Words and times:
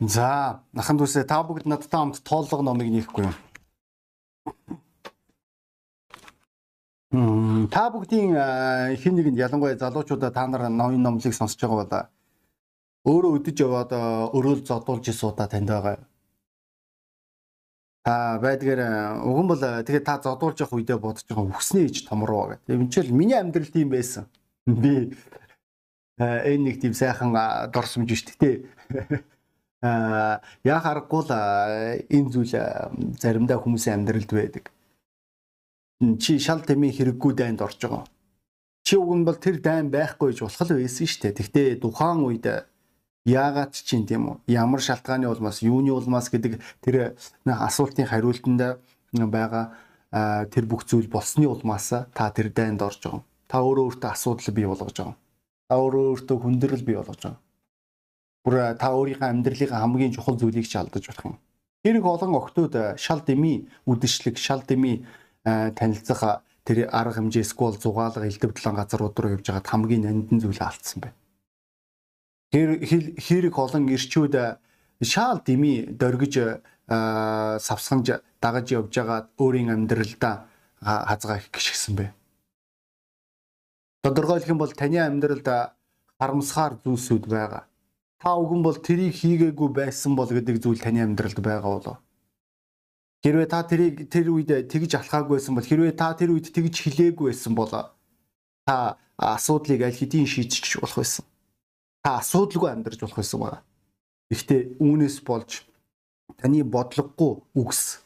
За, 0.00 0.64
нахан 0.72 0.96
дүүсээ 0.96 1.28
та 1.28 1.42
бүгд 1.44 1.68
надтай 1.68 2.00
хамт 2.00 2.24
тооллого 2.24 2.64
номыг 2.64 2.88
нээхгүй 2.88 3.28
юм. 3.28 3.34
Мм, 7.12 7.68
та 7.68 7.90
бүгдийн 7.92 8.32
хин 8.96 9.14
нэгэнд 9.20 9.36
ялангуяа 9.36 9.76
залуучуудаа 9.76 10.32
та 10.32 10.46
нар 10.48 10.70
ноён 10.72 11.02
номлыг 11.04 11.36
сонсож 11.36 11.60
байгаа 11.60 12.08
бол 13.04 13.12
өөрөө 13.12 13.36
өдөж 13.36 13.56
яваад 13.60 13.92
өрөөл 14.32 14.64
зодуулж 14.64 15.04
суудаа 15.12 15.48
танд 15.52 15.68
байгаа. 15.68 16.00
А 18.08 18.38
байдгаар 18.40 19.20
уган 19.20 19.52
бол 19.52 19.60
тэгээд 19.60 20.08
та 20.08 20.16
зодуулж 20.24 20.64
явах 20.64 20.80
үедээ 20.80 20.96
бодож 20.96 21.28
байгаа 21.28 21.52
үхснээ 21.52 21.84
ич 21.92 22.08
томроо 22.08 22.56
гэдэг. 22.56 22.72
Эвчээл 22.72 23.12
миний 23.12 23.36
амьдрал 23.36 23.68
тийм 23.68 23.92
байсан. 23.92 24.24
Би 24.64 25.12
энэ 26.16 26.64
нэг 26.72 26.80
тийм 26.80 26.96
сайхан 26.96 27.36
дорсомж 27.68 28.08
шүү 28.16 28.36
дээ. 28.40 28.56
Аа 29.80 30.44
яа 30.60 30.80
харахгүй 30.84 31.22
л 31.24 31.32
а, 31.32 31.96
энэ 32.04 32.28
зүйл 32.28 32.52
а, 32.60 32.92
заримдаа 33.16 33.56
хүмүүсийн 33.56 34.04
амьдралд 34.04 34.28
байдаг. 34.28 34.64
Чи 36.20 36.36
шал 36.36 36.60
тэмээ 36.60 37.00
хэрэггүй 37.00 37.32
дайнд 37.32 37.64
орж 37.64 37.80
байгаа. 37.80 38.04
Чи 38.84 39.00
уг 39.00 39.16
нь 39.16 39.24
бол 39.24 39.40
тэр 39.40 39.56
дайн 39.64 39.88
байхгүй 39.88 40.36
гэж 40.36 40.44
болох 40.44 40.60
л 40.68 40.76
байсан 40.76 41.06
шүү 41.08 41.20
дээ. 41.24 41.36
Гэхдээ 41.40 41.68
тухайн 41.80 42.20
үед 42.28 42.46
яагаад 43.24 43.72
чинь 43.72 44.04
тийм 44.04 44.28
үү? 44.28 44.36
Ямар 44.52 44.84
шалтгааны 44.84 45.24
улмаас, 45.32 45.64
юуны 45.64 45.96
улмаас 45.96 46.28
гэдэг 46.28 46.60
тэр 46.84 47.16
асуултын 47.48 48.04
хариултанд 48.04 48.84
байгаа 49.16 49.64
тэр 50.52 50.64
бүх 50.68 50.84
зүйл 50.84 51.08
болсны 51.08 51.48
улмаас 51.48 51.88
та 52.12 52.28
тэр 52.36 52.52
дайнд 52.52 52.84
орж 52.84 53.00
байгаа. 53.00 53.24
Та 53.48 53.64
өөрөө 53.64 53.96
өөртөө 53.96 54.10
асуудал 54.12 54.52
бий 54.52 54.68
болгож 54.68 54.92
байгаа. 54.92 55.16
Та 55.68 55.74
өөрөө 55.80 56.04
өөртөө 56.12 56.36
хүндрэл 56.36 56.84
бий 56.84 56.96
болгож 57.00 57.20
байгаа 57.24 57.40
бүр 58.44 58.74
та 58.80 58.92
өөрийнхөө 58.96 59.28
амьдралын 59.28 59.76
хамгийн 59.76 60.12
чухал 60.16 60.36
зүйлийг 60.40 60.64
ч 60.64 60.76
алдаж 60.80 61.04
болох 61.06 61.24
юм. 61.24 61.36
Хэрэг 61.84 62.04
олон 62.04 62.32
октод 62.36 62.72
шал 62.96 63.20
дэмий 63.20 63.68
үдшилэг, 63.84 64.36
шал 64.36 64.64
дэмий 64.64 65.04
танилцах 65.44 66.44
тэр 66.64 66.88
арга 66.92 67.20
хэмжээ 67.20 67.44
скол 67.44 67.76
зугаалга 67.76 68.28
элдвэдлэн 68.28 68.76
газрууд 68.76 69.16
руу 69.16 69.32
явж 69.36 69.46
байгаад 69.48 69.68
хамгийн 69.68 70.04
нандин 70.04 70.40
зүйлээ 70.40 70.68
алдсан 70.68 71.00
байна. 71.00 71.16
Хэрэг 72.52 73.56
олон 73.56 73.88
ирчүүд 73.88 74.34
шал 75.04 75.40
дэмий 75.44 75.88
дөргиж 75.88 76.60
савсганж 76.88 78.24
дагаж 78.40 78.66
явж 78.72 78.92
байгаад 78.92 79.26
өөрийн 79.40 79.72
амьдралдаа 79.72 80.48
хазгаа 80.80 81.40
гიშгсэн 81.52 81.94
бэ. 81.96 82.06
Тодорхойлох 84.04 84.48
юм 84.48 84.58
бол 84.60 84.72
таны 84.72 85.00
амьдралд 85.00 85.48
харамсахаар 86.20 86.80
зүйлсүүд 86.84 87.24
байгаа 87.28 87.69
та 88.20 88.36
үгэн 88.36 88.60
бол 88.60 88.76
тэрийг 88.76 89.16
хийгээгүй 89.16 89.68
байсан 89.72 90.12
бол 90.12 90.28
гэдэг 90.28 90.60
зүйл 90.60 90.84
таны 90.84 91.00
амьдралд 91.00 91.40
байгаа 91.40 91.72
болоо. 91.72 91.96
Хэрвээ 93.24 93.48
та 93.48 93.64
тэрийг 93.64 94.12
тэр 94.12 94.28
үед 94.28 94.68
тэгж 94.68 95.00
алхаагүй 95.00 95.40
байсан 95.40 95.56
бол 95.56 95.64
хэрвээ 95.64 95.96
та 95.96 96.12
тэр 96.12 96.36
үед 96.36 96.52
тэгж 96.52 96.74
хилээгүй 96.84 97.32
байсан 97.32 97.56
бол 97.56 97.72
та 97.72 98.76
асуудлыг 99.16 99.80
аль 99.88 99.96
хэдийн 99.96 100.28
шийдчих 100.28 100.84
болох 100.84 101.00
байсан. 101.00 101.24
Та 102.04 102.20
асуудалгүй 102.20 102.68
амьдарч 102.68 103.00
болох 103.00 103.16
байсан 103.20 103.40
байна. 103.40 103.60
Гэхдээ 104.28 104.60
үүнээс 104.84 105.16
болж 105.24 105.64
таны 106.36 106.64
бодлогогүй 106.64 107.32
үгс 107.56 108.04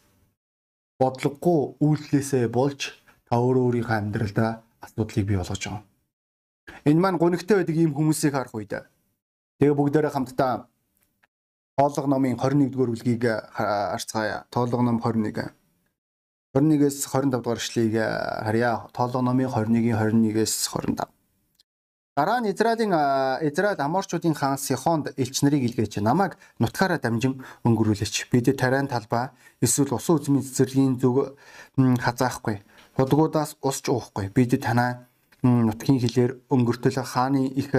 бодлогогүй 0.99 1.61
үйлдэлээсээ 1.83 2.47
болж 2.55 2.95
та 3.27 3.39
өөрөө 3.43 3.63
өөрийнхөө 3.67 3.99
амьдралдаа 3.99 4.63
асуудлыг 4.79 5.27
бий 5.27 5.39
болгож 5.39 5.63
байгаа. 5.63 5.83
Энэ 6.87 7.03
маань 7.03 7.19
гонигтай 7.19 7.59
байдаг 7.59 7.77
ийм 7.77 7.95
хүмүүсийг 7.95 8.35
харах 8.35 8.55
үед 8.55 8.94
Тэгээ 9.59 9.75
бүгдээрээ 9.79 10.13
хамтдаа 10.15 10.67
Тоолго 11.79 12.07
номын 12.07 12.39
21-р 12.39 12.91
бүлгийг 12.91 13.25
харцгаая. 13.51 14.47
Тоолго 14.51 14.83
ном 14.83 14.99
21. 15.03 15.51
21-ээс 16.55 17.07
25 17.11 17.31
дугаар 17.43 17.59
эшлэгийг 17.59 17.99
харьяа. 17.99 18.87
Тоолго 18.95 19.23
номын 19.23 19.51
21-ийн 19.51 19.99
21-ээс 19.99 20.71
25. 20.71 21.07
Дараа 22.15 22.39
нь 22.39 22.47
Израилийн 22.47 22.95
Израиль 23.43 23.83
аморчуудын 23.83 24.39
хаан 24.39 24.59
Сихонд 24.59 25.19
элч 25.19 25.43
нарыг 25.43 25.67
илгээж 25.67 25.99
намайг 25.99 26.39
нутгаараа 26.63 27.03
дамжин 27.03 27.43
өнгөрүүлээч. 27.67 28.31
Бид 28.31 28.55
тарайн 28.55 28.87
талбай 28.87 29.35
эсвэл 29.59 29.99
усан 29.99 30.23
үзмийн 30.23 30.47
цэцэрлэгийн 30.47 31.03
зүг 31.03 31.35
хазаахгүй. 31.75 32.63
Худгуудаас 32.95 33.59
усч 33.67 33.91
уухгүй. 33.91 34.31
Бид 34.31 34.55
танаа 34.63 35.11
нутгийн 35.43 35.99
хилээр 35.99 36.39
өнгөртөл 36.55 37.03
хааны 37.03 37.51
их 37.51 37.75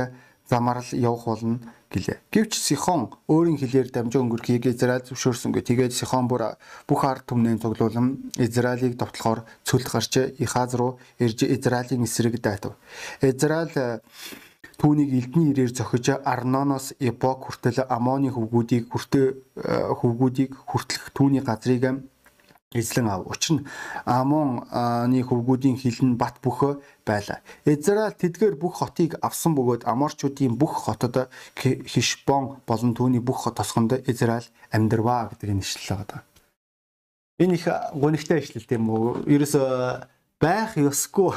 замаар 0.49 0.81
л 0.81 0.93
явах 0.93 1.25
болно 1.25 1.59
гэлээ. 1.89 2.21
Гэвч 2.31 2.53
Сихон 2.59 3.13
өөрийн 3.29 3.57
хэлээр 3.57 3.89
дамжаа 3.89 4.21
өнгөрөхийг 4.21 4.69
Израиль 4.69 5.05
зөвшөөрсөнгүй. 5.07 5.63
Тэгээд 5.63 5.93
Сихон 5.95 6.27
бүр 6.27 6.59
бүх 6.85 7.01
ард 7.05 7.25
түмнээ 7.29 7.61
цуглуулan 7.61 8.29
Израилийг 8.37 8.99
довтлохоор 8.99 9.45
цөлд 9.65 9.87
гарч 9.89 10.13
Ихаз 10.37 10.75
руу 10.75 10.99
ирж 11.17 11.45
Израилийн 11.45 12.03
эсрэг 12.05 12.41
дайтав. 12.41 12.77
Израиль 13.21 13.73
э, 13.75 13.99
түүнийг 14.77 15.09
элдний 15.13 15.49
ирээр 15.55 15.71
зохиж 15.71 16.19
Арноноос 16.21 16.93
Эпок 16.99 17.49
хүртэл 17.49 17.87
Амоны 17.89 18.29
хөвгүүдийг 18.29 18.91
хүртэ 18.91 19.21
э, 19.55 19.93
хөвгүүдийг 19.97 20.51
хүртлэх 20.67 21.13
түүний 21.15 21.41
газрыг 21.41 22.05
эзлэн 22.75 23.07
ав. 23.07 23.23
Учир 23.31 23.55
нь 23.55 23.65
Амоны 24.03 25.19
хөвгүүдийн 25.23 25.79
хилэн 25.79 26.19
бат 26.19 26.43
бөхөө 26.43 26.83
байлаа. 27.07 27.39
Израиль 27.63 28.19
тэдгээр 28.19 28.55
бүх 28.59 28.83
хотыг 28.83 29.15
авсан 29.23 29.55
бөгөөд 29.55 29.87
Аморчуудын 29.87 30.59
бүх 30.59 30.85
хотод 30.85 31.31
Хишбон 31.55 32.59
болон 32.67 32.91
түүний 32.93 33.23
бүх 33.23 33.47
тосгонд 33.55 34.03
Израиль 34.05 34.51
амьдрваа 34.75 35.31
гэдэг 35.31 35.49
нэшлэл 35.55 36.03
байгаа. 36.03 36.21
Энэ 37.39 37.55
их 37.55 37.67
гонигтай 37.95 38.39
ишлэл 38.39 38.67
тийм 38.67 38.87
үү? 38.91 39.27
Ерөөсө 39.27 40.07
байх 40.39 40.75
ёсгүй. 40.79 41.35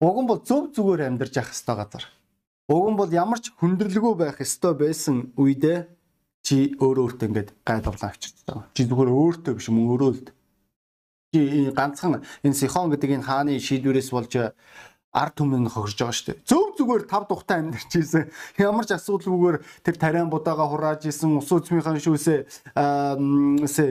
Уг 0.00 0.16
нь 0.22 0.28
бол 0.28 0.40
зөв 0.44 0.72
зүгээр 0.76 1.08
амьдарч 1.08 1.40
явах 1.40 1.52
ёстой 1.56 1.76
газар. 1.76 2.04
Уг 2.68 2.86
нь 2.92 2.98
бол 3.00 3.08
ямар 3.08 3.40
ч 3.40 3.48
хүндрэлгүй 3.56 4.14
байх 4.20 4.36
ёстой 4.44 4.76
байсан 4.76 5.32
үедээ 5.40 5.88
чи 6.44 6.76
өөрөө 6.76 7.04
өөртөө 7.08 7.28
ингээд 7.28 7.50
гайдуулан 7.64 8.08
авчирдаг. 8.12 8.68
Чи 8.76 8.84
зүгээр 8.84 9.10
өөртөө 9.10 9.52
биш 9.56 9.68
мөн 9.72 9.88
өөрөө 9.96 10.10
л 10.12 10.20
ганцхан 11.32 12.24
энэ 12.42 12.56
Сихон 12.56 12.88
гэдэг 12.88 13.20
энэ 13.20 13.26
хааны 13.28 13.60
шийдвэрээс 13.60 14.10
болж 14.16 14.32
ард 15.12 15.34
түмэн 15.36 15.68
хохирж 15.68 15.98
байгаа 16.00 16.16
шүү 16.16 16.26
дээ. 16.32 16.44
Зөв 16.44 16.76
зүгээр 16.76 17.04
тав 17.08 17.24
тухтай 17.28 17.60
амьдарч 17.64 17.92
ийсэн. 17.96 18.28
Ямар 18.60 18.84
ч 18.84 18.92
асуудалгүйгээр 18.96 19.56
тэр 19.84 19.96
тариан 19.96 20.28
будаага 20.28 20.68
хурааж 20.68 21.08
ийсэн, 21.08 21.36
ус 21.40 21.48
үзмийнхэн 21.48 22.00
шүүсээ 22.00 22.40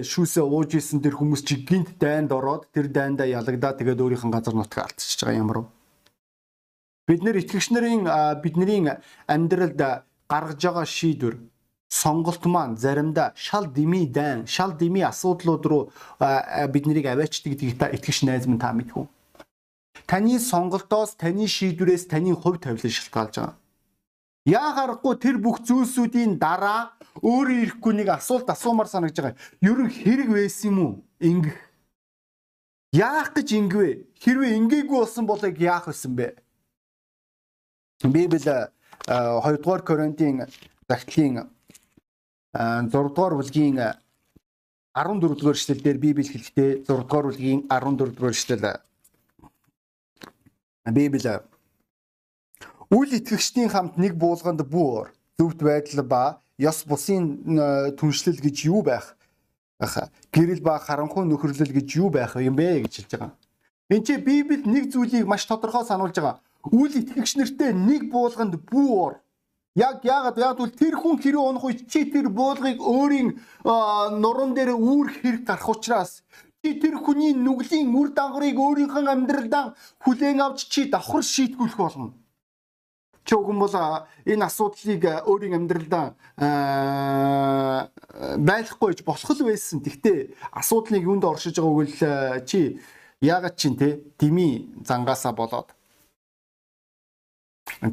шүүсээ 0.05 0.45
ууж 0.45 0.77
ийсэн 0.77 1.01
тэр 1.01 1.17
хүмүүс 1.17 1.41
чи 1.41 1.65
гинт 1.65 1.97
дайнд 1.97 2.33
ороод 2.33 2.69
тэр 2.69 2.89
дайндаа 2.93 3.25
ялагдаа 3.25 3.73
тэгээд 3.77 4.01
өөрийнх 4.01 4.25
нь 4.29 4.33
газар 4.33 4.53
нутгаа 4.53 4.85
алдчихж 4.85 5.25
байгаа 5.25 5.41
ямар 5.41 5.57
вэ? 5.61 5.69
Бид 7.09 7.21
нэр 7.25 7.41
итгэгч 7.41 7.67
нарын 7.73 8.05
бидний 8.41 8.85
амьдралд 9.25 9.81
гаргаж 10.29 10.61
байгаа 10.61 10.85
шийдвэр 10.85 11.35
сонголт 11.89 12.45
маань 12.45 12.77
заримдаа 12.77 13.33
шал 13.35 13.65
дими 13.67 14.05
дан 14.05 14.47
шал 14.47 14.71
дими 14.77 15.01
асуудлууд 15.01 15.65
руу 15.65 15.91
биднийг 16.73 17.05
аваачдаг 17.05 17.53
гэдгийг 17.53 17.79
та 17.79 17.87
итгэж 17.89 18.23
найз 18.27 18.47
минь 18.47 18.59
та 18.59 18.73
мэдхүү. 18.73 19.07
Таны 20.05 20.39
сонголтоос 20.39 21.15
таны 21.15 21.47
шийдвэрээс 21.47 22.07
таны 22.07 22.35
хувь 22.35 22.59
тавилан 22.59 22.91
шалтгаалж 22.91 23.35
байгаа. 23.35 23.55
Яа 24.47 24.71
харахгүй 24.75 25.15
тэр 25.19 25.37
бүх 25.43 25.59
зүйлсүүдийн 25.67 26.39
дараа 26.39 26.95
өөрөө 27.19 27.57
ирэхгүй 27.63 27.93
нэг 27.99 28.07
асуулт 28.15 28.47
асуумар 28.47 28.87
санагдж 28.87 29.19
байгаа. 29.19 29.39
Нь 29.59 29.91
хэрэг 29.91 30.29
байсан 30.31 30.71
юм 30.71 30.79
уу? 30.79 30.93
Ингэх. 31.19 31.59
Яах 32.95 33.35
гэж 33.35 33.47
ингэвэ? 33.59 34.07
Хэрвээ 34.23 34.55
ингээгүй 34.55 34.97
болсон 35.03 35.27
бол 35.27 35.41
яах 35.43 35.91
вэ 35.91 35.95
бэ? 36.15 36.27
Библи 38.07 38.39
2 38.39 39.57
дугаар 39.59 39.81
Коринтын 39.83 40.47
загтлын 40.87 41.49
6 42.57 42.89
дугаар 42.89 43.37
бүлгийн 43.37 43.77
14 44.97 45.21
дугаар 45.21 45.55
эшлэл 45.55 45.81
дээр 45.85 45.97
Библи 46.01 46.25
хэлэхдээ 46.25 46.71
6 46.89 47.05
дугаар 47.05 47.25
бүлгийн 47.29 47.69
14 47.69 48.17
дугаар 48.17 48.33
эшлэл 48.33 48.65
Библи 50.89 51.21
үл 52.89 53.09
итгэгчдийн 53.13 53.69
хамт 53.69 53.97
нэг 54.01 54.17
буулганд 54.17 54.65
буур 54.65 55.13
зөвхт 55.37 55.61
байдал 55.61 56.01
ба 56.03 56.41
ёс 56.57 56.81
бусын 56.89 57.93
түншлэл 57.99 58.41
гэж 58.41 58.57
юу 58.65 58.81
байх 58.81 59.13
гэрэл 60.33 60.61
ба 60.65 60.79
харанхуй 60.81 61.25
нөхөрлөл 61.29 61.73
гэж 61.77 61.87
юу 62.01 62.09
байх 62.09 62.33
юм 62.41 62.55
бэ 62.57 62.81
гэж 62.81 62.93
хэлж 63.05 63.11
байгаа. 63.13 63.33
Энд 63.93 64.07
чи 64.07 64.17
Библи 64.17 64.65
нэг 64.65 64.89
зүйлийг 64.89 65.27
маш 65.27 65.45
тодорхой 65.45 65.85
сануулж 65.85 66.17
байгаа. 66.17 66.41
Үл 66.65 66.89
итгэгч 66.89 67.37
нартэй 67.37 67.71
нэг 67.73 68.09
буулганд 68.09 68.57
буур 68.71 69.21
Яг 69.77 70.01
яагаад 70.01 70.57
бол 70.57 70.73
тэр 70.73 70.97
хүн 70.97 71.21
хэрэг 71.21 71.37
унах 71.37 71.65
үе 71.69 71.77
чи 71.85 72.09
тэр 72.09 72.33
буулгыг 72.33 72.81
өөрийн 72.81 73.37
нуруунд 73.61 74.57
дээр 74.57 74.73
үүрх 74.73 75.21
хэрэг 75.21 75.45
гарах 75.45 75.69
учраас 75.69 76.25
чи 76.65 76.81
тэр 76.81 76.97
хүний 76.97 77.37
нүглийн 77.37 77.93
үр 77.93 78.09
дагаврыг 78.09 78.57
өөрийнхөө 78.57 79.05
амьдралдаа 79.05 79.77
хүлээн 80.01 80.41
авч 80.41 80.65
чи 80.73 80.89
давхар 80.89 81.21
шийтгүүлэх 81.21 81.77
болно. 81.77 82.17
чи 83.27 83.35
уган 83.35 83.59
бол 83.59 83.75
энэ 84.25 84.45
асуудлыг 84.49 85.03
өөрийн 85.29 85.61
амьдралдаа 85.61 86.05
байхгүй 88.41 88.87
гэж 88.97 88.99
болох 89.05 89.29
л 89.29 89.45
байсан. 89.45 89.77
Гэхдээ 89.85 90.17
асуудлыг 90.57 91.03
юунд 91.05 91.21
оршиж 91.27 91.61
байгааг 91.61 91.85
л 91.85 92.47
чи 92.49 92.81
яагаад 93.21 93.55
чин 93.61 93.77
те 93.77 94.01
дими 94.17 94.73
зангаасаа 94.81 95.37
болоод 95.37 95.76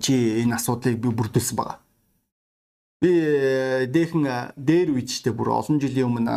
чи 0.00 0.42
энэ 0.42 0.56
асуудлыг 0.56 0.96
би 1.00 1.08
бүрдүүлсэн 1.12 1.56
байгаа. 1.56 1.78
Би 3.00 3.10
дээхэн 3.92 4.56
дээр 4.56 4.96
үедтэй 4.96 5.32
бүр 5.32 5.52
олон 5.60 5.76
жилийн 5.76 6.08
өмнө 6.08 6.34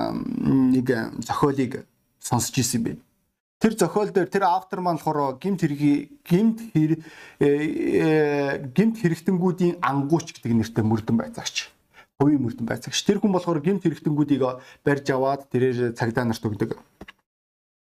нэг 0.75 0.87
зохиолыг 1.23 1.87
сонсч 2.19 2.59
ирсэн 2.59 2.83
байна. 2.83 3.01
Тэр 3.57 3.73
зохиол 3.73 4.11
дээр 4.11 4.29
тэр 4.29 4.43
автор 4.45 4.83
маань 4.83 4.99
болохоор 4.99 5.39
гимт 5.39 5.63
хэрэг 5.63 5.81
гимт 6.27 6.59
хэр 6.75 6.91
гимт 8.75 8.95
хэрэгтэнгүүдийн 9.01 9.79
ангууч 9.81 10.35
гэдэг 10.35 10.53
нэртэй 10.53 10.83
мөрдөн 10.83 11.17
байцаагч. 11.17 11.71
Хувийн 12.19 12.43
мөрдөн 12.43 12.67
байцаагч. 12.67 13.01
Тэр 13.01 13.17
хүн 13.17 13.33
болохоор 13.33 13.63
гимт 13.63 13.81
хэрэгтэнгүүдийг 13.81 14.43
барьж 14.85 15.07
аваад 15.09 15.49
тэрээр 15.49 15.97
цагдаа 15.97 16.29
нарт 16.29 16.43
өгдөг. 16.45 16.77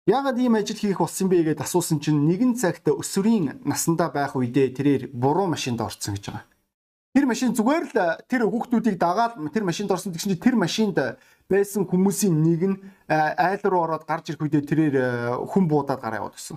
Яагаад 0.06 0.38
ийм 0.38 0.54
ажил 0.54 0.78
хийх 0.78 1.02
болсон 1.02 1.26
бэ 1.26 1.42
гэдээ 1.42 1.66
асуусан 1.66 1.98
чинь 1.98 2.30
нэгэн 2.30 2.54
цагт 2.54 2.86
өсвөрийн 2.86 3.58
насандаа 3.66 4.14
байх 4.14 4.38
үедээ 4.38 4.70
тэрээр 4.70 5.02
буруу 5.10 5.50
машинд 5.50 5.82
орсон 5.82 6.14
гэж 6.14 6.30
байгаа. 6.30 6.46
Тэр 7.10 7.26
машин 7.26 7.50
зүгээр 7.58 7.84
л 7.90 7.98
тэр 8.30 8.46
хүүхдүүдийг 8.46 9.02
дагаад 9.02 9.34
тэр 9.50 9.66
машинд 9.66 9.90
орсон 9.90 10.14
гэсэн 10.14 10.38
чинь 10.38 10.44
тэр 10.46 10.54
машинд 10.54 11.18
байсан 11.50 11.90
хүмүүсийн 11.90 12.38
нэг 12.38 12.62
нь 12.70 12.76
айл 13.10 13.62
руу 13.66 13.82
ороод 13.82 14.06
гарч 14.06 14.30
ирэх 14.30 14.46
үедээ 14.46 14.62
тэрээр 14.62 14.96
хүн 15.42 15.66
буудаад 15.66 15.98
гараа 15.98 16.22
яваад 16.22 16.38
гисэн. 16.38 16.54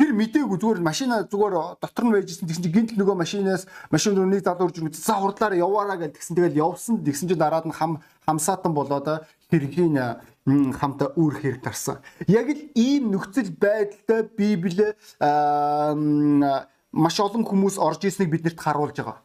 Тэр 0.00 0.16
мдээгүй 0.16 0.56
зүгээр 0.56 0.80
машина 0.80 1.28
зүгээр 1.28 1.76
дотор 1.76 2.04
нь 2.08 2.14
байжсэн 2.16 2.48
тэгсэн 2.48 2.64
чинь 2.64 2.72
гинт 2.72 2.96
нөгөө 2.96 3.20
машинаас 3.20 3.68
машин 3.92 4.16
руу 4.16 4.24
нэг 4.24 4.40
залуу 4.40 4.72
үрж 4.72 4.96
за 4.96 5.12
хурдлаараа 5.20 5.60
яваараа 5.60 6.00
гэж 6.00 6.16
тэгсэн 6.16 6.40
тэгэл 6.40 6.56
явсан 6.56 7.04
тэгсэн 7.04 7.28
чинь 7.28 7.36
дараад 7.36 7.68
нь 7.68 7.76
хам 7.76 8.00
хамсаатан 8.24 8.72
болоод 8.72 9.28
хэргийн 9.52 10.16
хамт 10.46 11.02
үүр 11.16 11.34
хэрэг 11.40 11.62
гарсан. 11.62 12.00
Яг 12.26 12.48
л 12.48 12.62
ийм 12.74 13.12
нөхцөл 13.12 13.52
байдалтай 13.52 14.24
Библи 14.36 14.96
маш 16.92 17.16
олон 17.20 17.44
хүмүүс 17.44 17.76
орж 17.78 18.08
ирснийг 18.08 18.30
биднэрт 18.32 18.58
харуулж 18.58 18.96
байгаа. 18.96 19.22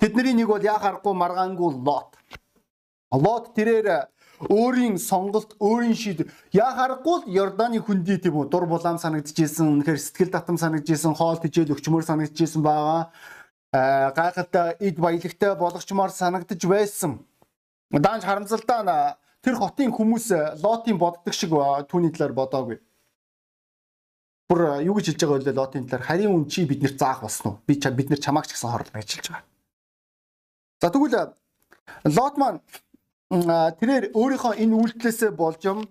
Тэдний 0.00 0.34
нэг 0.34 0.48
бол 0.48 0.64
яа 0.64 0.80
харахгүй 0.80 1.14
маргаангүй 1.14 1.70
Лот. 1.84 2.16
Лот 3.12 3.54
тэрээр 3.54 4.08
өөрийн 4.50 4.98
сонголт, 4.98 5.54
өөрийн 5.60 5.94
шийдвэр 5.94 6.32
яа 6.50 6.74
харахгүй 6.74 7.22
л 7.22 7.30
Йорданы 7.30 7.78
хүндий 7.78 8.18
тийм 8.18 8.34
үү 8.42 8.50
дур 8.50 8.66
булаам 8.66 8.98
санагдчихсэн, 8.98 9.70
үнэхээр 9.70 10.00
сэтгэл 10.00 10.34
татам 10.34 10.58
санагдчихсэн, 10.58 11.14
хоол 11.14 11.38
тэжээл 11.38 11.78
өчмөр 11.78 12.02
санагдчихсэн 12.02 12.62
байгаа. 12.62 13.14
Аа 13.70 14.10
гайхалтай 14.10 14.74
эд 14.82 14.98
баялагтай 14.98 15.54
болгочмоор 15.54 16.10
санагдаж 16.10 16.60
байсан. 16.66 17.22
Даанч 17.94 18.24
харамсалтай 18.26 18.82
тэр 19.44 19.54
хотын 19.60 19.92
хүмүүс 19.92 20.26
Лотын 20.64 20.98
боддог 20.98 21.34
шиг 21.36 21.52
түүний 21.90 22.10
талаар 22.10 22.32
бодоогүй. 22.32 22.78
Бүр 24.48 24.60
юу 24.84 24.96
гэж 24.96 25.12
хэлж 25.12 25.20
байгаа 25.20 25.44
вэ 25.44 25.52
Лотын 25.52 25.86
талаар 25.88 26.08
харин 26.08 26.32
үн 26.32 26.48
чи 26.48 26.64
биднэр 26.64 26.96
заах 26.96 27.20
болсон 27.22 27.46
уу? 27.50 27.60
Би 27.68 27.76
бид 27.76 28.08
нар 28.10 28.20
чамаагч 28.20 28.56
гэсэн 28.56 28.72
хорлоо 28.72 28.96
гэж 28.96 29.10
хэлж 29.12 29.28
байгаа. 29.28 29.44
За 30.80 30.88
тэгвэл 30.90 31.36
Лот 32.16 32.36
маань 32.40 32.60
тэрээр 33.30 34.12
өөрийнхөө 34.16 34.52
энэ 34.62 34.76
үйлдэлээсээ 34.80 35.30
болж 35.36 35.60
юм 35.64 35.84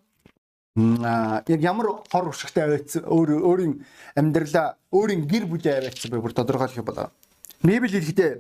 яг 0.76 1.62
ямар 1.62 2.02
хор 2.10 2.30
уршигтай 2.30 2.66
аваадсан 2.66 3.06
өөр 3.06 3.30
өөрийн 3.46 3.74
амьдралаа 4.18 4.78
өөрийн 4.90 5.30
гэр 5.30 5.46
бүлээ 5.46 5.78
аваадсан 5.86 6.10
бай 6.10 6.22
бүр 6.22 6.34
тодорхойлох 6.34 6.86
болоо. 6.86 7.10
Библи 7.62 7.90
хэлэхдээ 7.90 8.32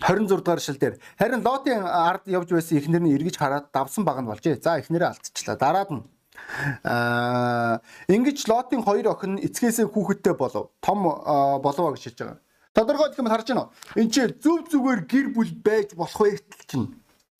26 0.00 0.42
дугаар 0.42 0.60
шил 0.60 0.78
дээр 0.78 0.98
харин 1.18 1.42
Лотын 1.42 1.82
ард 1.82 2.26
явж 2.26 2.50
байсан 2.54 2.78
эхнэр 2.78 3.02
нь 3.02 3.14
эргэж 3.18 3.36
хараад 3.38 3.70
давсан 3.74 4.04
баг 4.04 4.22
нь 4.22 4.30
болжээ. 4.30 4.62
За 4.62 4.78
эхнэрээ 4.78 5.10
алдчихлаа. 5.10 5.58
Дараад 5.58 5.90
нь 5.90 6.02
аа 6.86 7.82
ингэж 8.06 8.46
Лотын 8.46 8.86
хоёр 8.86 9.10
охин 9.10 9.42
эцгээсээ 9.42 9.90
хүүхэдтэй 9.90 10.34
болов. 10.38 10.70
Том 10.78 11.02
болов 11.02 11.98
гэж 11.98 12.02
хэлж 12.14 12.18
байгаа. 12.22 12.38
Тодорхой 12.74 13.10
гэх 13.10 13.18
юм 13.18 13.26
харж 13.26 13.46
байна 13.50 13.62
уу? 13.66 13.72
Энд 13.98 14.12
чи 14.14 14.22
зөв 14.38 14.70
зүгээр 14.70 15.00
гэр 15.10 15.26
бүл 15.34 15.50
байж 15.66 15.98
болох 15.98 16.14
байтал 16.14 16.62
чинь 16.70 16.86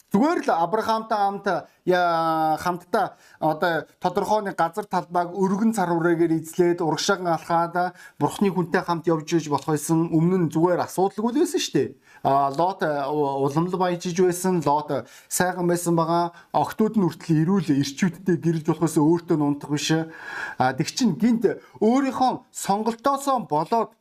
Зүгээр 0.09 0.41
л 0.41 0.51
Авраамтай 0.57 1.21
хамт 1.21 1.47
хамтдаа 1.85 3.21
одоо 3.45 3.85
тодорхой 4.01 4.41
нэг 4.41 4.57
газар 4.57 4.89
талбайг 4.89 5.37
өргөн 5.37 5.77
цар 5.77 5.93
үрээгээр 5.93 6.33
эзлээд 6.33 6.81
урагшаан 6.81 7.29
алхаад 7.29 7.93
бурхны 8.17 8.49
хүнтэй 8.49 8.81
хамт 8.89 9.05
явж 9.05 9.37
иж 9.37 9.53
болох 9.53 9.69
байсан 9.69 10.09
өмнө 10.09 10.49
нь 10.49 10.49
зүгээр 10.49 10.81
асуудалгүй 10.81 11.33
л 11.37 11.41
байсан 11.45 11.61
шүү 11.61 11.75
дээ. 11.77 11.89
А 12.25 12.49
лот 12.57 12.81
уламл 12.81 13.77
баяжиж 13.77 14.17
байсан, 14.17 14.65
лот 14.65 15.05
сайхан 15.29 15.69
байсан 15.69 15.93
байгаа. 15.93 16.33
Октод 16.57 16.97
нь 16.97 17.05
хүртэл 17.05 17.45
ирүүл 17.45 17.69
ирчүүдтэй 17.77 18.41
гэрэлж 18.41 18.65
болохоос 18.65 18.97
өөртөө 18.97 19.37
нунтах 19.37 19.77
биш. 19.77 19.93
А 20.57 20.73
тэг 20.73 20.89
чин 20.89 21.21
гинт 21.21 21.45
өөрийнхөө 21.85 22.49
сонголтоосоо 22.49 23.45
болоод 23.45 23.93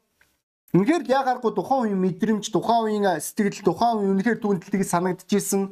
Үнэхээр 0.76 1.08
яагааргүй 1.08 1.56
тухайн 1.56 1.96
үеийн 1.96 2.02
мэдрэмж, 2.04 2.52
тухайн 2.52 2.84
үеийн 2.92 3.24
сэтгэл, 3.24 3.64
тухайн 3.64 4.04
үеийн 4.04 4.14
үнэхээр 4.20 4.40
түндлийг 4.44 4.84
санагдчихсэн 4.84 5.64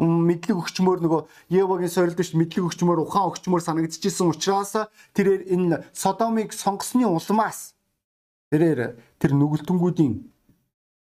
мэдлэг 0.00 0.56
өгчмөр 0.56 1.04
нөгөө 1.04 1.20
Евагийн 1.52 1.92
сорилт 1.92 2.16
биш 2.16 2.32
мэдлэг 2.32 2.72
өгчмөр 2.72 3.04
ухаан 3.04 3.28
өгчмөр 3.28 3.60
санагдчихсэн 3.60 4.32
учраас 4.32 4.72
тэрээр 5.12 5.52
энэ 5.52 5.84
Содомыг 5.92 6.56
сонгосны 6.56 7.04
улмаас 7.04 7.76
тэрээр 8.48 8.96
тэр 9.20 9.32
нүгэлтэнгүүдийн 9.36 10.14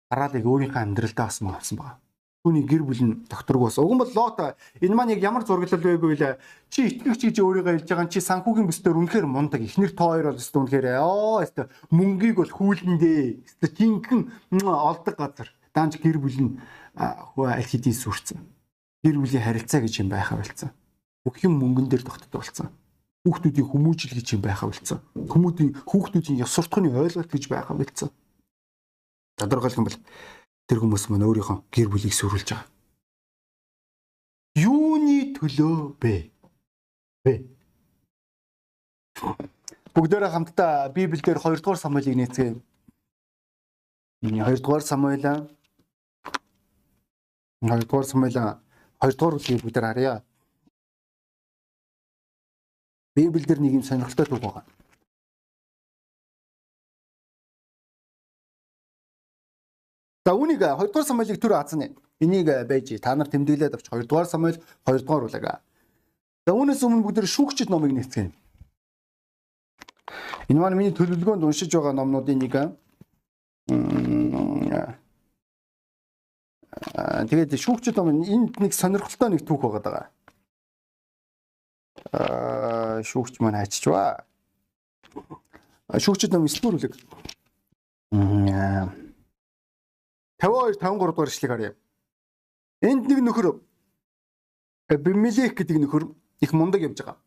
хараалыг 0.08 0.44
өөрийнхөө 0.48 0.82
амьдралдаа 0.82 1.28
бас 1.28 1.38
авсан 1.44 1.76
байна. 1.78 2.00
Түүний 2.46 2.64
гэр 2.64 2.82
бүл 2.86 3.02
нь 3.04 3.14
докторг 3.28 3.60
бас. 3.68 3.76
Уг 3.76 3.92
нь 3.92 4.00
бол 4.00 4.14
Лот 4.16 4.40
энэ 4.80 4.94
маань 4.96 5.12
яг 5.12 5.20
ямар 5.20 5.44
зураглал 5.44 5.84
байгүй 5.84 6.16
вэ? 6.16 6.40
Чи 6.72 6.88
итгэгч 6.88 7.28
гэж 7.28 7.36
өөрийгөө 7.44 7.84
хэлж 7.84 7.88
байгаа 7.92 8.08
чи 8.08 8.24
санхүүгийн 8.24 8.70
бүсдэр 8.72 8.96
үнэхээр 8.96 9.26
мундаг. 9.28 9.60
Эхнэр 9.60 9.92
та 9.92 10.08
хоёр 10.08 10.32
бол 10.32 10.40
өстө 10.40 10.64
үнэхээр 10.64 10.96
оо 10.96 11.44
өстө 11.44 11.68
мөнгийг 11.92 12.40
бол 12.40 12.48
хүүлэндээ. 12.48 13.42
Өстө 13.44 13.66
жинхэнэ 13.68 14.64
олдог 14.64 15.14
газар. 15.18 15.52
Даанч 15.76 16.00
гэр 16.00 16.16
бүл 16.16 16.38
нь 16.40 16.52
хөө 16.96 17.52
аль 17.52 17.68
хэдийн 17.68 17.92
сүрцэн. 17.92 18.38
Гэр 19.08 19.24
бүлийн 19.24 19.40
харилцаа 19.40 19.80
гэж 19.80 20.04
юм 20.04 20.12
байхаа 20.12 20.36
болцсон. 20.36 20.68
Бүх 21.24 21.40
юм 21.40 21.56
мөнгөн 21.56 21.88
дээр 21.88 22.04
тогтдог 22.04 22.44
болцсон. 22.44 22.68
Хүүхдүүдийн 23.24 23.64
хүмүүжил 23.64 24.12
гэж 24.12 24.36
юм 24.36 24.44
байхаа 24.44 24.68
болцсон. 24.68 25.00
Хүмүүдийн 25.16 25.80
хүүхдүүдийн 25.88 26.44
ёс 26.44 26.52
суртахууны 26.52 26.92
ойлголт 26.92 27.32
гэж 27.32 27.48
байхаа 27.48 27.72
болцсон. 27.72 28.12
Тодорхойлох 29.40 29.80
юм 29.80 29.88
бол 29.88 29.96
тэр 30.68 30.78
хүмүүс 30.84 31.08
маань 31.08 31.24
өөрийнхөө 31.24 31.72
гэр 31.72 31.88
бүлийг 31.88 32.12
сүрүүлж 32.12 32.52
байгаа. 32.52 32.68
Юуны 34.60 35.32
төлөө 35.40 35.96
бэ? 35.96 36.28
Бэ. 37.24 37.32
Бүгдээрээ 39.96 40.36
хамтдаа 40.36 40.92
Библиэлд 40.92 41.40
2 41.40 41.64
дугаар 41.64 41.80
Самуэлийг 41.80 42.12
нээцгээе. 42.12 42.60
2 44.20 44.60
дугаар 44.60 44.84
Самуэль 44.84 45.48
2 47.64 47.88
дугаар 47.88 48.04
Самуэль 48.04 48.67
2 49.00 49.14
дугаар 49.14 49.34
бүлгийг 49.38 49.62
бүгдээр 49.62 49.86
харъя. 49.86 50.22
Библиэлд 53.14 53.60
нэг 53.60 53.72
юм 53.78 53.82
сонирхолтой 53.82 54.26
үг 54.26 54.42
байгаа. 54.42 54.64
За 60.26 60.34
үүнийг 60.34 60.60
2 60.60 60.92
дугаар 60.92 61.06
Самуэлийг 61.06 61.40
түр 61.40 61.54
аазна. 61.54 61.88
Энийг 62.20 62.46
байж 62.68 62.90
та 63.00 63.14
нар 63.14 63.28
тэмдэглээд 63.30 63.74
авч 63.74 63.86
2 63.88 64.06
дугаар 64.06 64.26
Самуэль 64.26 64.58
2 64.84 64.98
дугаар 65.06 65.24
бүлэг. 65.24 65.46
За 66.46 66.52
үүнээс 66.52 66.82
өмнө 66.84 67.06
бүгд 67.06 67.24
шүүгчд 67.24 67.70
номыг 67.70 67.94
нээцгээе. 67.94 68.32
Энэ 70.48 70.60
маань 70.60 70.76
миний 70.76 70.92
төлөвлөгөөнд 70.92 71.44
уншиж 71.44 71.72
байгаа 71.72 71.92
номнуудын 71.92 72.38
нэг. 72.40 72.54
Тэгээд 76.72 77.56
шүүгчд 77.56 77.96
ном 77.96 78.20
энд 78.22 78.60
нэг 78.60 78.72
сонирхолтой 78.76 79.32
нэг 79.32 79.42
түүх 79.48 79.62
байгаа 79.64 79.82
даа. 79.82 80.06
Аа 82.12 83.02
шүүгч 83.02 83.40
маань 83.40 83.56
хайччихва. 83.56 84.24
Шүүгчд 85.96 86.36
ном 86.36 86.44
9 86.44 86.60
дугаар 86.60 86.76
бүлэг. 86.76 86.94
Аа 88.12 88.92
52 90.38 90.78
53 90.78 91.12
дугаар 91.12 91.28
ишлэгийг 91.32 91.50
харъя. 91.50 91.72
Энд 92.84 93.08
нэг 93.08 93.20
нөхөр 93.24 93.46
Бимелек 94.88 95.56
гэдэг 95.58 95.76
нөхөр 95.82 96.04
их 96.40 96.52
мундаг 96.52 96.80
явж 96.80 97.02
байгаа. 97.02 97.18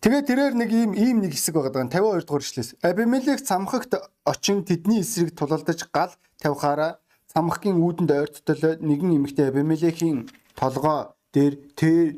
Тэгээ 0.00 0.22
тэрээр 0.26 0.54
нэг 0.56 0.70
ийм 0.72 0.90
ийм 0.96 1.18
нэг 1.20 1.36
хэсэг 1.36 1.54
байгаа. 1.54 1.86
52 1.86 2.24
дугаар 2.24 2.42
ишлээс. 2.42 2.74
Абимелек 2.80 3.44
цамхагт 3.44 3.94
очин 4.24 4.64
тэдний 4.64 5.00
эсрэг 5.04 5.36
тулалдаж 5.36 5.86
гал 5.92 6.12
тавихаараа 6.40 7.03
цамхгийн 7.34 7.82
үүдэнд 7.82 8.10
ойрттол 8.14 8.62
нэгэн 8.78 9.16
эмэгтэй 9.18 9.50
Абимелекийн 9.50 10.30
толгой 10.54 11.10
дээр 11.34 11.54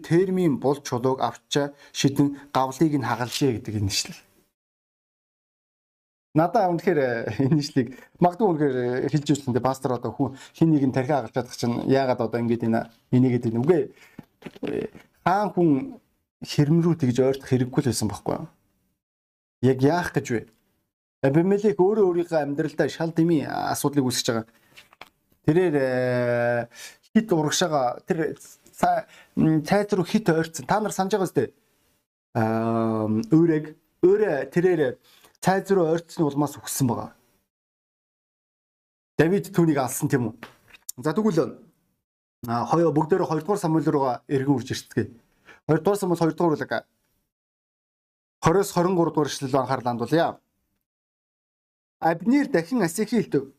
термийн 0.04 0.60
бул 0.60 0.76
чулууг 0.84 1.24
авч 1.24 1.72
шидэн 1.96 2.36
гавлыг 2.52 2.92
нь 3.00 3.08
хагалжээ 3.08 3.56
гэдэг 3.56 3.74
энэ 3.80 3.88
ишлэл. 3.88 4.20
Надаа 6.36 6.68
үнэхээр 6.68 7.00
э, 7.00 7.08
энэ 7.48 7.60
ижлийг 7.64 7.96
магадгүй 8.20 8.44
үнэхээр 8.44 8.76
э, 8.76 9.08
хэлж 9.08 9.26
ирсэндээ 9.32 9.64
пастор 9.64 9.96
одоо 9.96 10.12
хүн 10.12 10.36
хин 10.52 10.68
нэг 10.68 10.84
нь 10.84 10.92
тархи 10.92 11.16
агалж 11.16 11.32
чадах 11.32 11.56
чинь 11.56 11.88
яагаад 11.88 12.20
одоо 12.28 12.38
ингэж 12.44 12.68
энэ 12.68 12.80
энийгээд 13.08 13.48
энэ 13.48 13.60
үгүй 13.64 13.82
хаан 15.24 15.48
хүн 15.56 15.70
хэрм 16.44 16.84
рүү 16.84 16.94
тэгж 17.00 17.16
ойртох 17.24 17.48
хэрэггүй 17.48 17.80
л 17.82 17.88
байсан 17.88 18.08
байхгүй 18.12 18.34
юу? 18.36 18.46
Яг 19.64 19.78
яах 19.80 20.12
гэж 20.12 20.26
вэ? 20.28 20.40
Абимелек 21.24 21.80
өөрөө 21.80 22.04
өөрийнхөө 22.04 22.40
амьдралдаа 22.44 22.88
шал 22.92 23.16
дэмий 23.16 23.48
асуудлыг 23.48 24.04
үүсгэж 24.04 24.28
байгаа. 24.28 24.46
Тэрээр 25.46 25.74
э, 25.78 26.68
хит 27.14 27.32
урагшаага 27.32 28.02
тэр 28.06 28.34
цайз 28.74 29.92
руу 29.94 30.04
хит 30.04 30.28
ойрцсон. 30.28 30.66
Та 30.66 30.80
нар 30.80 30.92
санаж 30.92 31.14
байгаа 31.14 31.28
үстэй. 31.30 31.48
Аа 32.34 33.06
өөрийг 33.30 33.78
өөрөө 34.02 34.50
тэрээр 34.50 34.98
цайз 35.40 35.70
руу 35.70 35.86
ойрцсны 35.94 36.26
улмаас 36.26 36.58
өгсөн 36.58 36.90
байгаа. 36.90 37.14
Давид 39.16 39.48
түүнийг 39.54 39.78
алсан 39.78 40.10
тийм 40.10 40.28
үү? 40.28 40.34
За 41.00 41.14
тэгвэл 41.14 41.62
хоёо 42.44 42.92
бүгдээрээ 42.92 43.26
2 43.26 43.40
дугаар 43.40 43.62
Самуэль 43.62 43.88
руугаа 43.88 44.22
эргэн 44.28 44.54
үрж 44.54 44.68
ирцгээе. 44.74 45.08
2 45.70 45.80
дугаар 45.80 45.98
Самуэль 45.98 46.20
2 46.20 46.36
дугаар 46.36 46.58
үлэг 46.58 46.72
20-с 48.44 48.70
23 48.76 48.92
дугаар 48.92 49.26
эшлэл 49.26 49.56
анхаарлаа 49.56 49.92
хандуулъя. 49.92 50.38
Абнир 52.00 52.46
дахин 52.52 52.82
Асихилд 52.82 53.55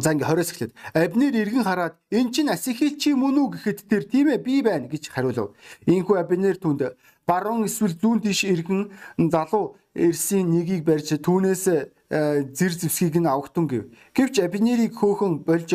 За 0.00 0.12
ингээ 0.12 0.24
20-с 0.24 0.50
эхлээд 0.52 0.72
Абнер 0.96 1.34
эргэн 1.36 1.64
хараад 1.68 2.00
эн 2.08 2.32
чинь 2.32 2.48
Асихил 2.48 2.96
чи 2.96 3.12
мөн 3.12 3.36
үү 3.44 3.48
гэхэд 3.52 3.78
тэр 3.92 4.02
тийм 4.08 4.32
ээ 4.32 4.40
би 4.40 4.62
байна 4.64 4.88
гэж 4.88 5.12
хариулав. 5.12 5.52
Ийхүү 5.84 6.16
Абнер 6.16 6.56
түнд 6.56 6.96
баруун 7.28 7.68
эсвэл 7.68 7.92
зүүн 8.00 8.24
тийш 8.24 8.48
эргэн 8.48 8.88
залуу 9.28 9.76
эрсийн 9.92 10.48
нэгийг 10.48 10.88
барьж 10.88 11.12
түүнээс 11.20 11.64
э, 11.68 11.92
зэр 12.56 12.72
зэвсгийг 12.72 13.20
нь 13.20 13.28
авахтун 13.28 13.68
гэв. 13.68 13.92
Гэвч 14.16 14.40
Абнерийг 14.40 14.96
хөөхөн 14.96 15.44
болж 15.44 15.68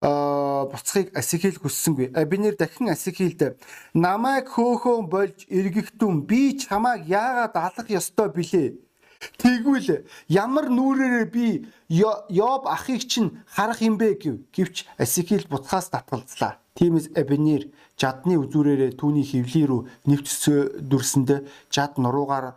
буцахыг 0.00 1.16
Асихил 1.16 1.56
хүссэнгүй. 1.56 2.12
Абнер 2.14 2.54
дахин 2.54 2.92
Асихилд 2.92 3.56
намайг 3.94 4.46
хөөхөн 4.52 5.08
болж 5.08 5.48
эргэхтүн 5.48 6.28
би 6.28 6.52
чамайг 6.60 7.08
яагаад 7.08 7.56
алах 7.56 7.88
ёстой 7.88 8.28
билээ? 8.28 8.87
Тэгвэл 9.18 10.06
ямар 10.28 10.66
нүрээрээ 10.70 11.26
би 11.26 11.46
Йоб 11.88 12.62
ахыг 12.66 13.02
чинь 13.10 13.42
харах 13.46 13.82
юм 13.82 13.98
бэ 13.98 14.14
гэв. 14.22 14.36
Гэвч 14.54 14.86
Асикил 14.98 15.46
бутхаас 15.50 15.90
татгалзлаа. 15.90 16.62
Тиймээс 16.78 17.10
Абинер 17.18 17.72
жадны 17.98 18.38
үзүүрээрээ 18.38 18.94
түүний 18.94 19.26
хөвлий 19.26 19.66
рүү 19.66 19.80
нэвч 20.06 20.26
дүрсэнд 20.90 21.48
жад 21.74 21.98
нуруугаар 21.98 22.54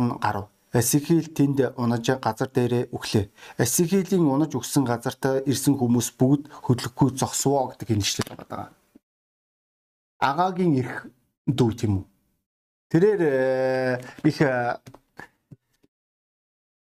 нь 0.00 0.16
гарав. 0.24 0.48
Асикил 0.72 1.28
тэнд 1.34 1.76
унаж 1.76 2.06
газар 2.22 2.48
дээрээ 2.48 2.94
өглөө. 2.94 3.24
Асикилийн 3.58 4.24
унаж 4.24 4.54
өгсөн 4.54 4.86
газартаа 4.86 5.42
ирсэн 5.44 5.74
хүмүүс 5.76 6.14
бүгд 6.14 6.46
хөдлөхгүй 6.64 7.08
зогсвоо 7.18 7.74
гэдэг 7.74 7.88
хэлжлэл 7.90 8.38
байгаа. 8.38 8.70
Агаагийн 10.22 10.78
эрх 10.78 11.10
дүү 11.44 11.70
тийм 11.74 11.92
үү? 11.98 12.04
Тэрээр 12.90 13.20
э, 13.20 14.78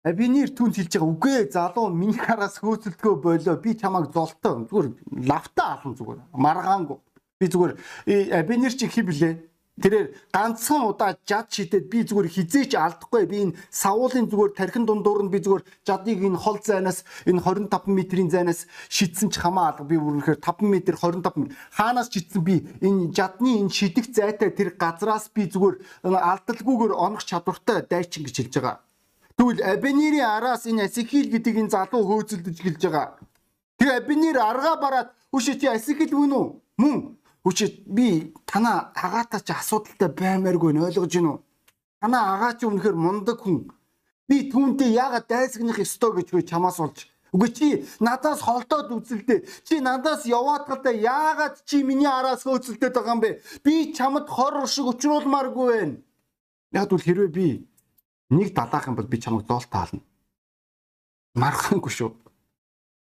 их 0.05 0.15
би 0.15 0.29
нэр 0.31 0.53
түнд 0.55 0.79
хэлж 0.79 0.95
байгаа. 0.95 1.11
Үгүй 1.11 1.51
залуу 1.51 1.91
миний 1.91 2.15
хараас 2.15 2.59
хөөцөлдгөө 2.63 3.15
болоо. 3.19 3.55
Би 3.59 3.75
чамайг 3.75 4.13
золтоо. 4.15 4.63
Зүгээр 4.63 4.87
лавтаа 5.27 5.79
алан 5.79 5.95
зүгээр. 5.99 6.19
Маргаангүй. 6.31 6.97
Би 7.39 7.45
зүгээр 7.51 7.73
би 8.47 8.55
нэр 8.55 8.73
чи 8.79 8.87
хиблээ 8.87 9.33
тэрээр 9.79 10.11
ганцхан 10.35 10.91
удаа 10.91 11.15
жад 11.23 11.51
шидэд 11.51 11.87
би 11.91 12.03
зүгээр 12.03 12.27
хизээч 12.31 12.75
алдахгүй. 12.75 13.27
Би 13.27 13.37
энэ 13.43 13.55
савуулын 13.71 14.27
зүгээр 14.27 14.51
тархин 14.55 14.87
дундуур 14.87 15.23
нь 15.23 15.31
би 15.31 15.39
зүгээр 15.39 15.63
жадыг 15.87 16.19
энэ 16.19 16.39
хол 16.39 16.59
зайнаас 16.59 17.03
энэ 17.27 17.43
25 17.43 17.87
метрийн 17.87 18.31
зайнаас 18.31 18.67
шидсэн 18.91 19.31
ч 19.31 19.39
хамаа 19.39 19.75
алга. 19.75 19.87
Би 19.87 19.99
бүрнэхээр 19.99 20.39
5 20.39 20.63
м 20.63 20.73
25 20.79 21.35
м 21.39 21.51
хаанаас 21.75 22.11
шидсэн 22.11 22.43
би 22.43 22.67
энэ 22.83 23.11
жадны 23.15 23.63
энэ 23.63 23.71
шидэх 23.71 24.11
зайтай 24.11 24.51
тэр 24.51 24.75
газраас 24.75 25.31
би 25.31 25.47
зүгээр 25.47 25.79
алдалгүйгээр 26.03 26.93
онох 26.95 27.23
чадвартай 27.23 27.83
дайчин 27.87 28.27
гэж 28.27 28.35
хэлж 28.35 28.55
байгаа 28.59 28.88
Тэгвэл 29.39 29.63
Абинирийн 29.63 30.27
араас 30.27 30.67
энэ 30.67 30.91
Асихил 30.91 31.31
гэдэг 31.31 31.55
энэ 31.63 31.71
залуу 31.71 32.03
хөөцөлдөж 32.03 32.57
гэлж 32.59 32.81
байгаа. 32.83 33.15
Тэгээ 33.79 33.95
Абинир 34.03 34.35
аргаа 34.35 34.75
бараад 34.75 35.09
үшээ 35.31 35.55
чи 35.63 35.67
Асихил 35.71 36.11
мөн 36.11 36.31
үү? 36.35 36.45
Мөн. 36.75 37.15
Үшээ 37.47 37.87
би 37.87 38.35
танаа 38.43 38.91
агаатай 38.91 39.39
ч 39.39 39.55
асуудалтай 39.55 40.11
баймааргүй 40.11 40.75
нь 40.75 40.83
ойлгож 40.83 41.07
гин 41.07 41.31
үү? 41.31 41.39
Танаа 42.03 42.35
агаа 42.35 42.51
чи 42.59 42.67
үнэхээр 42.67 42.99
мундаг 42.99 43.39
хүн. 43.39 43.71
Би 44.27 44.51
түүнтэй 44.51 44.91
яагаад 44.99 45.31
дайсагнах 45.31 45.79
ёстой 45.79 46.19
гэж 46.19 46.27
би 46.35 46.43
чамаас 46.43 46.83
олж 46.83 47.07
Үгүй 47.31 47.49
чи 47.55 47.67
надаас 48.03 48.43
холдоод 48.43 48.91
үзэлдэ. 48.91 49.47
Чи 49.63 49.79
надаас 49.79 50.27
яваад 50.27 50.67
гадаа 50.67 50.91
яагаад 50.91 51.63
чи 51.63 51.79
миний 51.87 52.11
араас 52.11 52.43
хөөцөлдөд 52.43 52.91
байгаа 52.91 53.15
юм 53.15 53.21
бэ? 53.23 53.39
Би 53.63 53.93
чамд 53.95 54.27
хор 54.27 54.67
шиг 54.67 54.91
өчрүүлмааргүй 54.91 55.67
байна. 55.71 55.95
Яг 56.73 56.89
бол 56.89 56.99
хэрвээ 56.99 57.31
би 57.31 57.47
нэг 58.29 58.53
далаах 58.53 58.87
юм 58.87 58.95
бол 58.95 59.07
би 59.07 59.17
чамайг 59.17 59.45
доол 59.45 59.65
таална. 59.69 60.01
Мархангүй 61.35 61.91
шүү. 61.91 62.11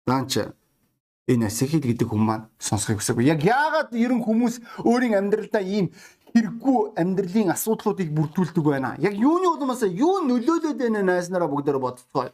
Даанч 0.07 0.39
энэ 1.29 1.47
Асихил 1.47 1.85
гэдэг 1.85 2.09
хүн 2.09 2.23
маань 2.25 2.49
сонсохыг 2.59 2.99
хүсэв. 2.99 3.21
Яг 3.21 3.45
яагаад 3.45 3.93
ерөн 3.93 4.25
хүмүүс 4.25 4.85
өөрийн 4.85 5.19
амьдралдаа 5.19 5.63
ийм 5.63 5.93
хэрэггүй 6.33 6.97
амьдралын 6.97 7.53
асуудлуудыг 7.53 8.09
бүрдүүлдэг 8.17 8.65
байна. 8.65 8.97
Яг 8.99 9.15
юуны 9.15 9.49
улмаас 9.53 9.83
юу 9.83 10.25
нөлөөлөд 10.25 10.79
байна 10.79 11.03
найснараа 11.03 11.49
бүгдээр 11.49 11.79
бодцгоо. 11.79 12.33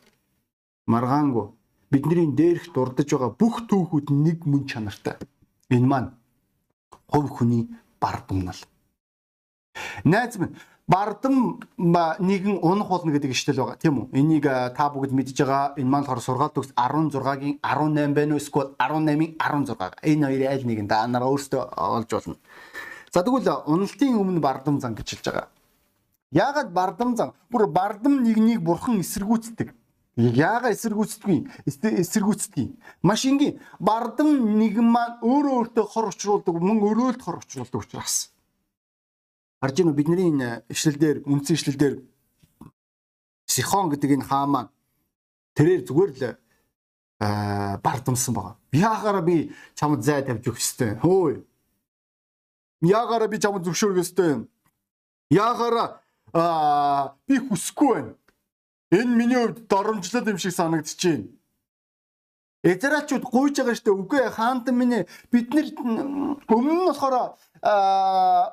Маргаангүй 0.87 1.47
бидний 1.91 2.29
дээрх 2.35 2.73
дурдж 2.75 3.11
байгаа 3.11 3.33
бүх 3.38 3.67
түүхүүд 3.71 4.11
нэг 4.11 4.47
мөн 4.47 4.67
чанартай. 4.67 5.17
Энэ 5.71 5.87
маань 5.87 6.11
хувь 7.09 7.31
хүний 7.31 7.69
бар 8.00 8.23
думнал. 8.29 8.59
Найз 10.03 10.37
минь 10.39 10.57
бардам 10.87 11.61
нэгэн 11.79 12.59
унах 12.61 12.89
болно 12.89 13.13
гэдэг 13.13 13.31
ишлэл 13.31 13.63
байгаа 13.63 13.79
тийм 13.81 14.05
үү? 14.05 14.07
Энийг 14.13 14.45
та 14.45 14.91
бүгд 14.91 15.13
мэдж 15.15 15.39
байгаа 15.39 15.79
энэ 15.79 15.89
маань 15.89 16.05
болохоор 16.05 16.21
сургаал 16.21 16.53
төгс 16.53 16.75
16-гийн 16.77 17.63
18 17.63 18.13
байна 18.13 18.35
уу 18.35 18.41
эсвэл 18.43 18.75
18-ийн 18.77 19.37
16 19.39 20.03
энэ 20.03 20.27
хоёрын 20.27 20.53
аль 20.53 20.67
нэг 20.67 20.79
нь 20.85 20.91
та 20.91 21.07
нараа 21.07 21.33
өөрсдөө 21.33 21.63
олж 21.79 22.11
болно. 22.13 22.37
За 23.15 23.23
тэгвэл 23.23 23.65
уналтын 23.65 24.19
өмнө 24.19 24.41
бардам 24.45 24.81
зан 24.81 24.95
гэж 24.95 25.09
хэлж 25.17 25.27
байгаа. 25.31 25.49
Яагаад 26.35 26.71
бардам 26.75 27.17
зан? 27.17 27.33
Бүр 27.49 27.67
бардам 27.71 28.21
нэгнийг 28.21 28.61
бурхан 28.61 29.01
эсэргүүцдэг. 29.01 29.73
Яагаад 30.19 30.75
эсэргүүцдэггүй 30.77 31.39
эсэргүүцдэг 32.03 32.69
маш 33.03 33.25
энгийн 33.25 33.59
бардам 33.81 34.59
нэгэн 34.59 34.85
маань 34.85 35.19
өөрөө 35.23 35.55
өөртөө 35.75 35.85
хор 35.91 36.11
учруулдаг 36.13 36.55
мөн 36.55 36.79
өрөөлт 36.79 37.23
хор 37.23 37.43
учруулдаг 37.43 37.83
учраас 37.83 38.34
харж 39.64 39.80
байна 39.80 39.97
бидний 39.97 40.28
энэ 40.28 40.64
ишлэлдэр 40.68 41.25
үндсэн 41.25 41.56
ишлэлдэр 41.56 41.94
Сихон 43.49 43.88
гэдэг 43.88 44.11
энэ 44.21 44.28
хаа 44.28 44.44
маань 44.44 44.68
тэрээр 45.56 45.88
зүгээр 45.88 46.11
л 46.12 46.23
бардамсан 47.80 48.35
байгаа. 48.37 48.56
Яагаараа 48.76 49.25
би 49.25 49.56
чамд 49.73 50.04
зай 50.04 50.21
тавьж 50.21 50.44
өгөх 50.44 50.61
ёстой. 50.61 51.00
Хөөе. 51.00 51.40
Яагаараа 52.85 53.28
би 53.33 53.40
чамд 53.40 53.64
зөвшөөрөх 53.64 54.04
ёстой. 54.04 54.44
Яагаараа 55.33 57.16
би 57.25 57.40
хүсэхгүй 57.40 57.88
байна. 57.88 58.12
Энэ 58.92 59.16
миний 59.16 59.40
хувьд 59.40 59.64
доромжлол 59.64 60.28
юм 60.28 60.38
шиг 60.38 60.52
санагдчихээн. 60.52 61.25
Эзраачууд 62.64 63.25
гуйж 63.28 63.61
байгаа 63.61 63.76
штэ 63.76 63.92
үгүй 63.92 64.25
хаантан 64.33 64.73
минь 64.73 65.04
бид 65.28 65.52
нар 65.52 65.68
өмнө 66.49 66.73
нь 66.73 66.88
болохоор 66.88 67.37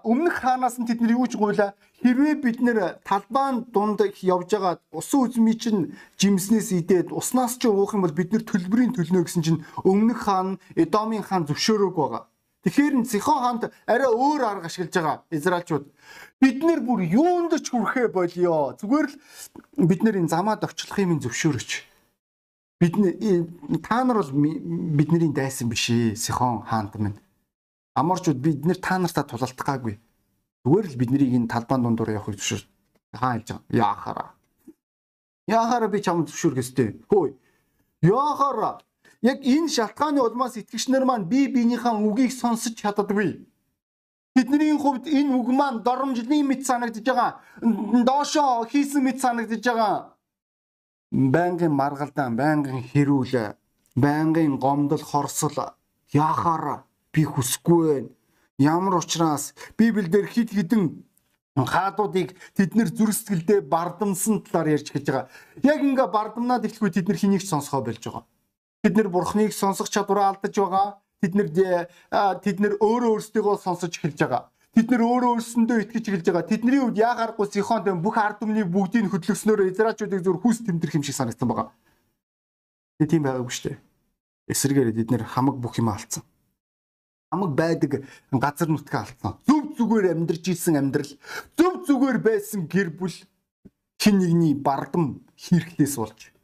өмнөх 0.03 0.35
хаанаас 0.43 0.75
нь 0.83 0.87
тэд 0.87 0.99
нар 0.99 1.15
юу 1.15 1.31
ч 1.31 1.39
гуйла 1.39 1.71
хэрвээ 2.03 2.35
бид 2.43 2.59
нэр 2.59 2.99
талбайн 3.07 3.71
дунд 3.71 4.03
явж 4.03 4.51
байгаа 4.51 4.83
усан 4.91 5.31
үзмий 5.31 5.55
чинь 5.55 5.95
жимснээс 6.19 6.75
идээд 6.75 7.15
уснаас 7.15 7.55
ч 7.55 7.71
уух 7.71 7.95
юм 7.95 8.03
бол 8.03 8.11
бид 8.11 8.35
нэр 8.35 8.43
төлбөрийн 8.43 8.91
төлнө 8.91 9.23
гэсэн 9.23 9.43
чинь 9.47 9.63
өмнөх 9.87 10.27
хаан 10.27 10.59
Эдомын 10.75 11.23
хаан 11.23 11.47
зөвшөөрөөг 11.47 11.95
байгаа. 11.95 12.23
Тэгэхээр 12.67 12.93
н 12.99 13.05
Сихон 13.07 13.39
хаанд 13.39 13.63
арай 13.87 14.11
өөр 14.11 14.41
арга 14.43 14.67
ашиглаж 14.67 14.91
байгаа 14.91 15.17
Израильчууд 15.31 15.87
бид 16.43 16.59
нэр 16.59 16.83
бүр 16.83 16.99
юунд 17.07 17.55
ч 17.63 17.71
хүрэхэ 17.71 18.11
болио. 18.11 18.75
Зүгээр 18.75 19.07
л 19.07 19.87
бид 19.87 20.01
нэр 20.03 20.19
энэ 20.19 20.33
замаад 20.35 20.67
очлох 20.67 20.99
юм 20.99 21.17
зөвшөөрөч. 21.23 21.90
Бид 22.81 22.95
та 23.83 24.03
нар 24.03 24.17
бол 24.17 24.31
бидний 24.33 25.29
дайсан 25.29 25.69
биш 25.69 25.89
ээ 25.89 26.15
Сихон 26.15 26.65
хаанд 26.65 26.95
минь 26.97 27.19
амарчууд 27.93 28.41
бид 28.41 28.65
нэр 28.65 28.77
та 28.81 28.97
нартаа 28.97 29.23
тулалдах 29.23 29.65
гаагүй. 29.65 29.99
Зүгээр 30.65 30.87
л 30.89 30.97
биднийг 30.97 31.29
энэ 31.29 31.47
талбайн 31.47 31.83
дундуур 31.83 32.09
явахыг 32.09 32.41
зөвшөөр. 32.41 32.63
Хаа 33.13 33.37
хэлж 33.37 33.49
байгаа. 33.53 33.69
Яахаараа. 33.69 34.29
Яахаараа 35.47 35.89
би 35.93 36.01
чамд 36.01 36.29
зөвшөөрөх 36.29 36.61
ёстой. 36.63 36.89
Хөөе. 37.05 37.37
Яахаараа. 38.01 38.81
Яг 39.21 39.45
энэ 39.45 39.69
шалтгааны 39.69 40.21
улмаас 40.21 40.57
итгэгчнэр 40.57 41.05
маань 41.05 41.29
би 41.29 41.53
биенийхээ 41.53 41.93
үгийг 42.01 42.31
сонсож 42.33 42.73
чаддаггүй. 42.81 43.45
Бид 44.33 44.47
бидний 44.49 44.73
хувьд 44.73 45.05
энэ 45.05 45.35
үг 45.37 45.47
маань 45.53 45.83
доромжлын 45.85 46.47
мэт 46.47 46.65
санагдаж 46.65 47.05
байгаа. 47.05 47.31
Доошоо 47.61 48.65
хийсэн 48.65 49.03
мэт 49.03 49.21
санагдаж 49.21 49.61
байгаа. 49.61 50.17
Байнгын 51.11 51.75
маргалдаан, 51.75 52.39
байнгын 52.39 52.87
хэрүүл, 52.87 53.55
байнгын 53.99 54.55
гомдол, 54.63 55.03
хорсол 55.03 55.75
яахаар 56.15 56.87
би 57.11 57.27
хүсэхгүй 57.27 57.83
байна. 57.87 58.09
Ямар 58.57 58.95
учраас 58.95 59.53
Библиэлд 59.77 60.31
хид 60.31 60.49
хідэн 60.55 61.03
хаадуудыг 61.55 62.31
тэд 62.55 62.75
нэр 62.79 62.89
зүрх 62.95 63.11
сэтгэлдээ 63.11 63.59
бардамсан 63.67 64.39
талаар 64.47 64.79
ярьж 64.79 64.87
эхэлж 64.87 65.07
байгаа. 65.11 65.27
Яг 65.67 65.79
ингээ 65.83 66.07
бардамнаад 66.07 66.63
эхлэхгүй 66.63 66.91
тэд 66.95 67.07
нар 67.11 67.19
хэнийг 67.19 67.43
ч 67.43 67.51
сонсгоо 67.51 67.83
болж 67.83 67.99
байгаа. 67.99 68.23
Тэд 68.83 68.95
нэр 68.95 69.09
бурхныг 69.11 69.51
сонсох 69.51 69.91
чадвараа 69.91 70.31
алдаж 70.31 70.55
байгаа. 70.55 70.87
Тэд 71.19 71.33
нэр 71.35 71.47
тэд 72.39 72.57
нэр 72.63 72.73
өөрөө 72.79 73.11
өөрсдийгөө 73.19 73.55
сонсож 73.59 73.91
эхэлж 73.99 74.19
байгаа. 74.23 74.47
Тэд 74.71 74.87
нэр 74.87 75.03
өөрөө 75.03 75.31
өөрсөндөө 75.35 75.77
итгэж 75.83 76.05
эхэлж 76.07 76.27
байгаа. 76.31 76.47
Тэдний 76.47 76.79
хувьд 76.79 76.97
яахааргүй 76.97 77.47
Сихонд 77.51 77.91
бүх 77.99 78.15
ард 78.15 78.39
түмнийг 78.39 78.71
бүгдийг 78.71 79.11
хөдлөснөөр 79.11 79.67
Израильчуудыг 79.67 80.23
зүр 80.23 80.39
хүс 80.39 80.63
тэмдэрх 80.63 80.95
юм 80.95 81.03
шиг 81.03 81.15
санагдсан 81.19 81.47
байгаа. 81.51 81.75
Тэ 82.99 83.11
тийм 83.11 83.27
байгаагүй 83.27 83.51
шүү 83.51 83.67
дээ. 83.67 83.79
Эсрэгээр 84.47 84.95
тэд 84.95 85.09
нэр 85.11 85.23
хамаг 85.27 85.59
бүх 85.59 85.75
юм 85.75 85.91
алдсан 85.91 86.23
хамаг 87.31 87.55
байдаг 87.55 88.03
газар 88.31 88.67
нутгаа 88.67 89.07
алдсан. 89.07 89.39
Зөв 89.47 89.71
зүгээр 89.79 90.11
амьдарч 90.11 90.51
исэн 90.51 90.75
амьдрал, 90.75 91.15
зөв 91.55 91.87
зүгээр 91.87 92.19
байсан 92.19 92.67
гэр 92.67 92.91
бүл 92.91 93.15
хин 94.03 94.19
нэгний 94.19 94.51
бардам 94.51 95.23
хийрхлээс 95.39 95.95
болж 95.95 96.35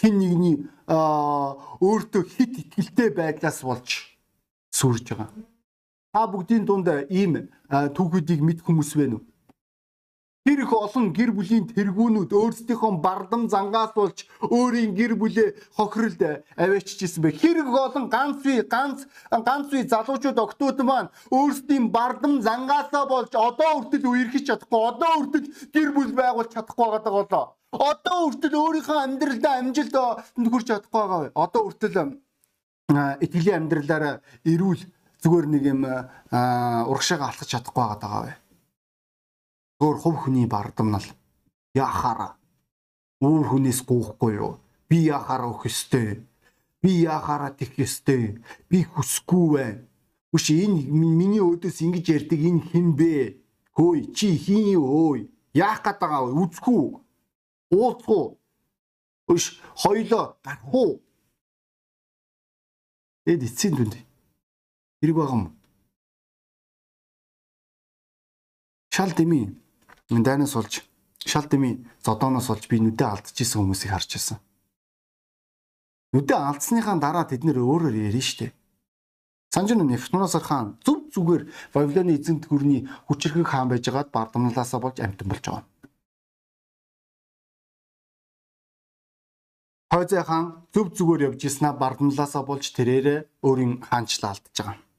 хин 0.00 0.18
нэгний 0.18 0.56
өөртөө 0.88 2.22
хит 2.24 2.58
итгэлтэй 2.58 3.10
байдлаас 3.12 3.60
болж 3.62 4.16
сүрж 4.72 5.12
байгаа. 5.12 5.28
Та 6.12 6.26
бүгдийн 6.26 6.66
дунд 6.66 6.88
ийм 7.06 7.46
түүхүүдийг 7.70 8.40
мэд 8.42 8.60
хүмүүс 8.66 8.98
байна 8.98 9.22
уу? 9.22 9.26
Тэр 10.42 10.64
их 10.64 10.72
олон 10.72 11.12
гэр 11.14 11.30
бүлийн 11.36 11.68
тэргүүнүүд 11.70 12.32
өөрсдийнхөө 12.34 12.92
бардам 13.04 13.46
зангаас 13.46 13.92
болж 13.94 14.26
өөрийн 14.42 14.96
гэр 14.98 15.14
бүлээ 15.20 15.54
хохиролд 15.76 16.42
аваачижсэн 16.58 17.22
бэ. 17.22 17.30
Хэрэг 17.38 17.68
олон 17.70 18.08
ганц 18.10 18.42
үе 18.42 18.64
ганц 18.66 19.06
ганц 19.30 19.70
үе 19.70 19.86
залуучууд 19.86 20.38
октод 20.40 20.82
маань 20.82 21.12
өөрсдийн 21.30 21.92
бардам 21.94 22.42
зангаасаа 22.42 23.04
болж 23.06 23.30
одоо 23.36 23.70
хүртэл 23.84 24.10
үерхэж 24.10 24.44
чадахгүй, 24.48 24.80
одоо 24.90 25.12
хүртэл 25.14 25.46
гэр 25.76 25.90
бүл 25.94 26.12
байгуулж 26.16 26.50
чадахгүй 26.56 26.88
байгаа 26.90 27.14
болоо. 27.14 27.44
Одоо 27.70 28.18
хүртэл 28.26 28.56
өөрийнхөө 28.58 28.98
амьдралдаа 29.06 29.54
амжилт 29.60 29.94
хүрч 30.34 30.66
чадахгүй 30.72 31.00
байгаа. 31.04 31.30
Одоо 31.36 31.62
хүртэл 31.68 32.18
итгэлийн 33.22 33.68
амьдралаараа 33.68 34.24
эрүүл 34.42 34.82
зүгээр 35.22 35.46
нэг 35.52 35.62
юм 35.72 35.82
урагшаага 35.84 37.28
алхаж 37.28 37.48
чадахгүй 37.48 37.84
байгаа 37.84 38.20
бай 38.24 38.34
өөр 39.80 39.96
хувь 40.00 40.18
хүний 40.24 40.46
бардамнал 40.46 41.06
яахаараа 41.74 42.36
өөр 43.20 43.44
хүнээс 43.52 43.80
гоохгүй 43.84 44.32
юу? 44.40 44.60
Би 44.88 45.04
яахаараа 45.08 45.52
өгөх 45.52 45.68
ёстой. 45.68 46.24
Би 46.80 47.04
яахаараа 47.04 47.52
тэх 47.52 47.76
ёстой. 47.76 48.40
Би 48.68 48.84
хүсэхгүй 48.84 49.46
байна 49.56 49.90
Үш 50.32 50.50
энэ 50.54 50.86
миний 50.86 51.42
өөдөөс 51.42 51.78
ингэж 51.82 52.06
ярьдаг 52.06 52.38
энэ 52.38 52.62
хэн 52.70 52.88
бэ? 52.94 53.14
Хөөе 53.74 54.14
чи 54.14 54.38
хин 54.38 54.78
юу? 54.78 55.26
Яах 55.52 55.82
гээд 55.82 55.98
байгаа 55.98 56.22
вэ? 56.30 56.38
Үзэх 56.38 56.66
үү 56.70 57.02
уулзах 57.74 58.08
уу 58.08 58.38
Үш 59.26 59.58
хоёлоо 59.74 60.38
гарах 60.44 60.74
уу 60.74 61.02
Эд 63.26 63.42
эцсийн 63.42 63.74
дүнд 63.74 63.94
хэрэг 65.00 65.16
байгаа 65.16 65.36
юм 65.36 65.44
шал 68.94 69.12
дэмий 69.16 69.44
дайнаас 70.10 70.56
олж 70.56 70.84
шал 71.24 71.46
дэмий 71.48 71.86
зодооноос 72.04 72.50
олж 72.50 72.68
би 72.68 72.80
нүдэ 72.80 73.04
алдчихсан 73.08 73.64
хүмүүсийг 73.64 73.92
харж 73.92 74.10
байсан. 74.12 74.38
Нүдэ 76.12 76.34
алдсныхаа 76.36 76.98
дараа 77.00 77.24
тэд 77.24 77.44
нэр 77.44 77.58
өөрөөр 77.64 77.96
ярина 77.96 78.20
штэ. 78.20 78.52
Санжин 79.54 79.82
Нефтунасар 79.86 80.42
хаан 80.42 80.78
зүв 80.84 81.10
зүгээр 81.14 81.42
Вавилоны 81.74 82.14
эзэнт 82.18 82.46
гүрний 82.50 82.86
хүчрхэг 83.06 83.46
хаан 83.46 83.68
байжгаад 83.70 84.10
бардамналаасаа 84.14 84.80
болж 84.82 84.98
амтан 85.00 85.28
болж 85.28 85.44
байгаа. 85.46 85.64
Хойзай 89.90 90.22
хаан 90.22 90.46
зөв 90.74 90.86
зүгээр 90.94 91.26
явж 91.28 91.40
ирснаа 91.46 91.72
бардамналаасаа 91.74 92.42
болж 92.46 92.64
тэрээр 92.76 93.06
өөрийн 93.42 93.82
хаанчлаа 93.88 94.30
алдж 94.34 94.54
байгаа. 94.54 94.89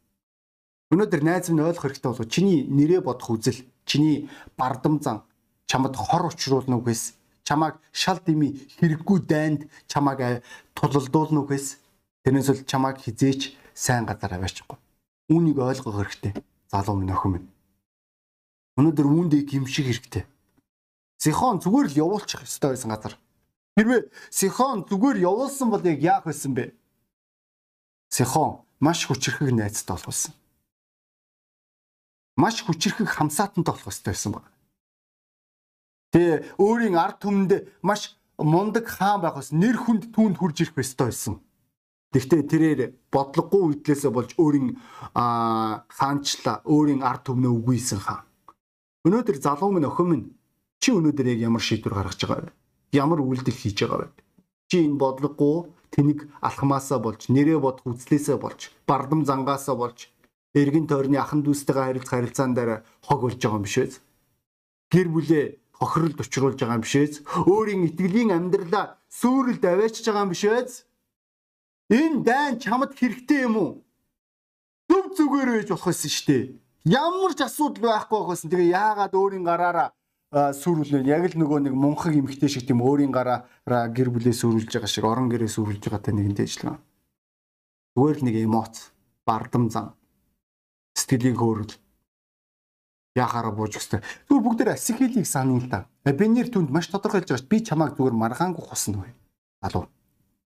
Өнөөдөр 0.92 1.24
найз 1.24 1.48
минь 1.48 1.64
ойлгох 1.64 1.88
хэрэгтэй 1.88 2.12
болов 2.12 2.28
чиний 2.28 2.68
нэрээ 2.68 3.00
бодох 3.00 3.32
үзэл 3.32 3.64
чиний 3.88 4.28
бардам 4.60 5.00
зан 5.00 5.24
чамд 5.64 5.96
хор 5.96 6.28
учруулна 6.28 6.84
үгээс 6.84 7.16
чамайг 7.48 7.80
шал 7.96 8.20
дими 8.20 8.60
хэрэггүй 8.76 9.24
дайнд 9.24 9.72
чамайг 9.88 10.44
тулалдуулна 10.76 11.48
үгээс 11.48 11.80
тэрнээс 12.28 12.50
л 12.52 12.68
чамайг 12.68 13.00
хизээч 13.00 13.56
сайн 13.72 14.04
газар 14.04 14.36
аваачихгүй. 14.36 14.76
Үүнийг 15.32 15.64
ойлгох 15.64 15.96
хэрэгтэй. 15.96 16.44
Залуу 16.68 17.00
минь 17.00 17.16
охин 17.16 17.32
минь. 17.40 17.48
Өнөөдөр 18.76 19.08
үүндээ 19.08 19.48
гимших 19.48 19.88
хэрэгтэй. 19.88 20.28
Сихон 21.24 21.64
зүгээр 21.64 21.88
л 21.88 22.00
явуулчих 22.04 22.44
ёстой 22.44 22.76
байсан 22.76 22.92
газар. 22.92 23.16
Хэрвээ 23.80 24.12
Сихон 24.28 24.84
зүгээр 24.92 25.24
явуулсан 25.24 25.72
бол 25.72 25.88
яг 25.88 26.04
яах 26.04 26.28
байсан 26.28 26.52
бэ? 26.52 26.76
Сихон 28.12 28.68
маш 28.84 29.08
хүчрхэг 29.08 29.56
найзтай 29.56 29.96
байсан 29.96 30.36
маш 32.38 32.64
хүчрэхэг 32.64 33.08
хамсаатантай 33.08 33.74
болох 33.74 33.86
хэрэгтэй 33.88 34.14
байсан 34.14 34.32
баг. 34.32 34.46
Тэгээ 36.12 36.38
өөрийн 36.60 36.96
ард 37.00 37.18
түмэнд 37.24 37.52
маш 37.82 38.20
мундаг 38.38 38.88
хаан 38.88 39.22
байх 39.22 39.36
бас 39.40 39.52
нэр 39.52 39.78
хүнд 39.80 40.12
түүнд 40.12 40.38
хурж 40.40 40.58
ирэх 40.62 40.78
ёстой 40.84 41.08
байсан. 41.12 41.40
Гэхдээ 42.12 42.44
тэрээр 42.52 42.82
бодлогогүй 43.08 43.80
үдлээсээ 43.80 44.12
болж 44.12 44.36
өөрийн 44.36 44.76
хаанчлаа 45.16 46.60
өөрийн 46.68 47.02
ард 47.08 47.24
түмнээ 47.32 47.52
үгүйсэн 47.56 48.00
хаан. 48.04 48.28
Өнөөдөр 49.08 49.38
залуу 49.40 49.72
минь 49.72 49.88
охин 49.88 50.08
минь 50.12 50.26
чи 50.84 50.92
өнөөдөр 50.92 51.32
яг 51.32 51.40
ямар 51.40 51.64
шийдвэр 51.64 51.96
гаргаж 51.96 52.20
байгаа 52.20 52.52
вэ? 52.52 52.54
Ямар 52.92 53.24
үйлдэл 53.24 53.56
хийж 53.56 53.88
байгаа 53.88 54.12
вэ? 54.12 54.12
Чи 54.68 54.84
энэ 54.84 55.00
бодлогогүй 55.00 55.72
тэнийг 55.96 56.28
алхмаасаа 56.44 57.00
болж 57.00 57.32
нэрээ 57.32 57.60
бодох 57.64 57.88
үзлээсээ 57.88 58.36
болж 58.36 58.76
бардам 58.84 59.24
зангаасаа 59.24 59.76
болж 59.80 60.12
эргэн 60.54 60.88
тойрны 60.88 61.18
ахан 61.18 61.44
дүүстэйгээ 61.44 61.86
харилцах 61.88 62.12
харилцаан 62.12 62.52
дээр 62.56 62.72
хог 63.08 63.20
болж 63.24 63.40
байгаа 63.40 63.60
юм 63.60 63.64
биш 63.64 63.78
үү? 63.80 63.92
Гэр 64.92 65.08
бүлээ 65.08 65.46
хохиролд 65.80 66.20
учруулж 66.20 66.60
байгаа 66.60 66.76
юм 66.76 66.84
биш 66.84 66.96
үү? 67.00 67.08
Өөрийн 67.48 67.88
итгэлийн 67.88 68.36
амьдралаа 68.36 69.00
сүрэлд 69.08 69.64
аваачж 69.64 70.04
байгаа 70.04 70.26
юм 70.28 70.34
биш 70.36 70.44
үү? 70.44 70.60
Энэ 71.96 72.24
дайн 72.28 72.60
чамд 72.60 72.92
хэрэгтэй 73.00 73.48
юм 73.48 73.56
уу? 73.56 73.72
Зөв 74.92 75.16
зүгээр 75.16 75.50
байж 75.56 75.70
болох 75.72 75.88
байсан 75.88 76.12
шүү 76.12 76.28
дээ. 76.28 76.44
Ямар 76.92 77.32
ч 77.32 77.40
асуудал 77.48 77.88
байхгүй 77.88 78.20
байхсан. 78.28 78.52
Тэгээ 78.52 78.76
яагаад 78.76 79.14
өөрийн 79.16 79.48
гараараа 79.48 79.90
сүрүүлнэ. 80.32 81.08
Яг 81.08 81.32
л 81.32 81.40
нөгөө 81.40 81.60
нэг 81.72 81.76
мунхаг 81.76 82.12
эмхтэй 82.12 82.52
шиг 82.52 82.68
тийм 82.68 82.84
өөрийн 82.84 83.12
гараараа 83.16 83.88
гэр 83.88 84.12
бүлээ 84.12 84.36
сүрүүлж 84.36 84.72
байгаа 84.72 84.92
шиг 84.92 85.08
орон 85.08 85.32
гэрээ 85.32 85.48
сүрүүлж 85.48 85.84
байгаатай 85.84 86.12
нэгэнтэй 86.16 86.48
ажиллана. 86.48 86.80
Зүгээр 87.96 88.18
л 88.20 88.26
нэг 88.28 88.36
эмоц, 88.40 88.76
бардам 89.28 89.68
зам 89.72 89.96
сэтгэлийн 90.96 91.38
хөөрөл 91.38 91.74
яхаараа 93.16 93.52
бууж 93.52 93.76
өстэй. 93.76 94.00
Зүгээр 94.28 94.44
бүгд 94.44 94.58
дээр 94.60 94.72
асихилийг 94.76 95.28
санаа 95.28 95.60
л 95.60 95.68
да. 95.68 95.88
Би 96.04 96.28
нэр 96.28 96.48
түнд 96.48 96.72
маш 96.72 96.88
тодорхой 96.88 97.22
хэлж 97.22 97.36
байгаа 97.36 97.44
ш. 97.44 97.50
Би 97.52 97.58
чамайг 97.60 97.96
зүгээр 98.00 98.16
маргаангүй 98.16 98.64
хусна 98.64 99.04
вэ. 99.04 99.12
Залуу. 99.62 99.88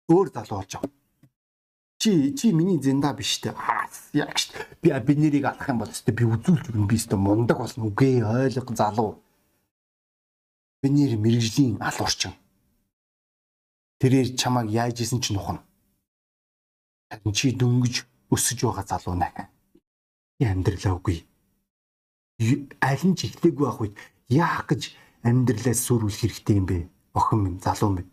Өөр 0.07 0.28
залуу 0.31 0.62
болж 0.62 0.72
байгаа. 0.78 0.90
Чи 1.98 2.35
чи 2.35 2.52
миний 2.55 2.78
зэнда 2.78 3.14
биш 3.14 3.42
те. 3.42 3.55
Яг 4.14 4.38
ш. 4.38 4.55
Би 4.83 4.94
би 4.94 5.14
нэрийг 5.18 5.44
алах 5.50 5.68
юм 5.68 5.83
бол 5.83 5.90
өстэй 5.90 6.14
би 6.14 6.22
үзүүлж 6.26 6.70
өгнө 6.70 6.87
би 6.87 6.96
өстэй 6.98 7.18
мундаг 7.18 7.59
болно 7.59 7.90
үгүй 7.90 8.22
ойлго 8.22 8.74
залуу. 8.74 9.18
Би 10.83 10.88
нэр 10.90 11.18
мэрэгжлийн 11.18 11.83
ал 11.83 11.98
орчин. 11.98 12.35
Тэрээр 13.98 14.38
чамайг 14.38 14.70
яаж 14.70 15.02
исэн 15.02 15.18
ч 15.18 15.35
нухна. 15.35 15.62
Чи 17.35 17.55
дөнгөж 17.55 18.07
өсөж 18.31 18.59
байгаа 18.66 18.87
залуу 18.87 19.18
нахаа 19.18 19.50
амьдралаа 20.50 20.98
үгүй. 20.98 21.18
Аль 22.83 23.05
нь 23.07 23.16
ч 23.16 23.31
ихлээгүй 23.31 23.64
байх 23.66 23.81
үед 23.81 23.94
яах 24.28 24.66
гэж 24.66 24.83
амьдралаа 25.22 25.76
сүрүүлэх 25.76 26.20
хэрэгтэй 26.26 26.57
юм 26.59 26.66
бэ? 26.66 26.78
Охин 27.14 27.40
минь, 27.44 27.61
залуу 27.62 27.90
минь. 27.94 28.11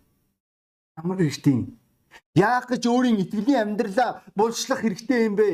Ямар 0.99 1.17
хэрэгтэй? 1.17 1.65
Яах 2.35 2.69
гэж 2.69 2.83
өөрийн 2.85 3.21
итгэлийн 3.23 3.73
амьдралаа 3.73 4.21
булшлах 4.35 4.83
хэрэгтэй 4.85 5.25
юм 5.25 5.35
бэ? 5.39 5.49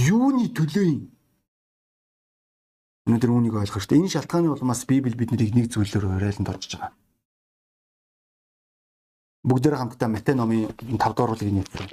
Юуны 0.00 0.48
төлөө 0.50 0.86
юм? 0.88 1.00
Өнөөдөр 3.06 3.30
үүнийг 3.30 3.54
ойлгох 3.58 3.82
хэрэгтэй. 3.82 3.98
Энэ 3.98 4.14
шалтгааны 4.14 4.48
улмаас 4.54 4.86
Библи 4.86 5.14
биднийг 5.14 5.54
нэг 5.54 5.66
зүйлээр 5.70 6.06
уриаланд 6.06 6.48
орж 6.48 6.64
байгаа. 6.74 6.92
Бүгдээр 9.44 9.76
хамтдаа 9.76 10.08
Матай 10.08 10.34
номын 10.36 10.68
5 10.78 11.16
дугаар 11.16 11.32
бүлгийг 11.32 11.54
нээсэн. 11.64 11.88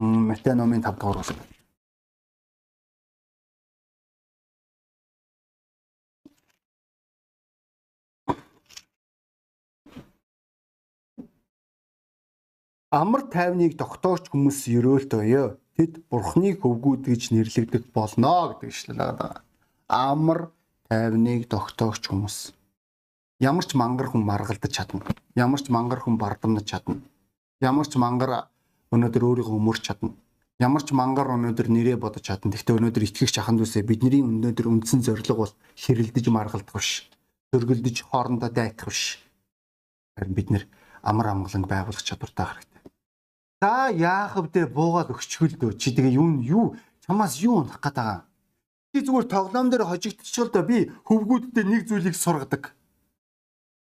Матай 0.00 0.54
номын 0.54 0.82
5 0.82 0.98
дугаар 0.98 1.22
бүлэг. 1.22 1.54
Амар 12.94 13.22
тайвныг 13.26 13.74
тогтоорч 13.74 14.30
хүмүүс 14.30 14.70
ерөөлт 14.70 15.14
өё. 15.18 15.58
Тэд 15.74 16.06
бурхны 16.10 16.54
хөвгүүд 16.54 17.10
гэж 17.10 17.22
нэрлэгдэх 17.34 17.90
болно 17.90 18.54
гэдэг 18.54 18.70
шүлэг 18.70 18.98
байгаа. 18.98 19.42
Амар 19.90 20.54
тайвныг 20.86 21.50
тогтоогч 21.50 22.06
хүмүүс. 22.06 22.54
Ямар 23.42 23.66
ч 23.66 23.74
мангар 23.74 24.14
хүн 24.14 24.22
маргалдаж 24.22 24.70
чадна. 24.70 25.02
Ямар 25.34 25.58
ч 25.58 25.74
мангар 25.74 26.06
хүн 26.06 26.18
бардамнаж 26.22 26.66
чадна. 26.70 27.02
Ямар 27.58 27.86
ч 27.90 27.98
мангар 27.98 28.53
өнөөдөр 28.94 29.22
өөрийгөө 29.28 29.58
өмөрч 29.58 29.82
чадна. 29.90 30.14
Ямар 30.62 30.82
ч 30.86 30.94
мангар 30.94 31.34
өнөөдөр 31.34 31.66
нэрээ 31.66 31.98
бодож 31.98 32.30
чадна. 32.30 32.54
Гэхдээ 32.54 32.78
өнөөдөр 32.78 33.06
итгэгч 33.10 33.42
аханд 33.42 33.66
үсэ 33.66 33.82
бидний 33.82 34.22
өнөөдөр 34.22 34.70
үндсэн 34.70 35.02
зорилго 35.02 35.34
бол 35.34 35.52
хэрэлдэж 35.74 36.30
маргалдах 36.30 36.78
биш. 36.78 37.10
Төргөлдөж 37.50 38.06
хоорондоо 38.06 38.50
дайтах 38.54 38.94
биш. 38.94 39.18
Харин 40.14 40.34
бид 40.38 40.48
нэр 40.54 40.64
амар 41.02 41.34
амгалан 41.34 41.66
байгуулах 41.66 42.06
чадвартай 42.06 42.46
хэрэгтэй. 42.46 42.82
За 43.58 43.90
яах 43.90 44.38
вэ 44.38 44.70
буугаад 44.70 45.10
өгчгөл 45.10 45.58
дөө 45.58 45.72
чи 45.74 45.90
тэгээ 45.90 46.22
юу 46.22 46.38
юу 46.44 46.64
чамаас 47.02 47.42
юу 47.42 47.66
унах 47.66 47.82
гээд 47.82 47.96
байгаа. 47.98 48.20
Чи 48.94 49.02
зүгээр 49.02 49.26
тоглоом 49.26 49.68
дээр 49.74 49.84
хожигдчихвол 49.90 50.50
да 50.54 50.62
би 50.62 50.86
хөвгүүдтэй 51.02 51.64
нэг 51.66 51.82
зүйлийг 51.90 52.14
сургадаг. 52.14 52.76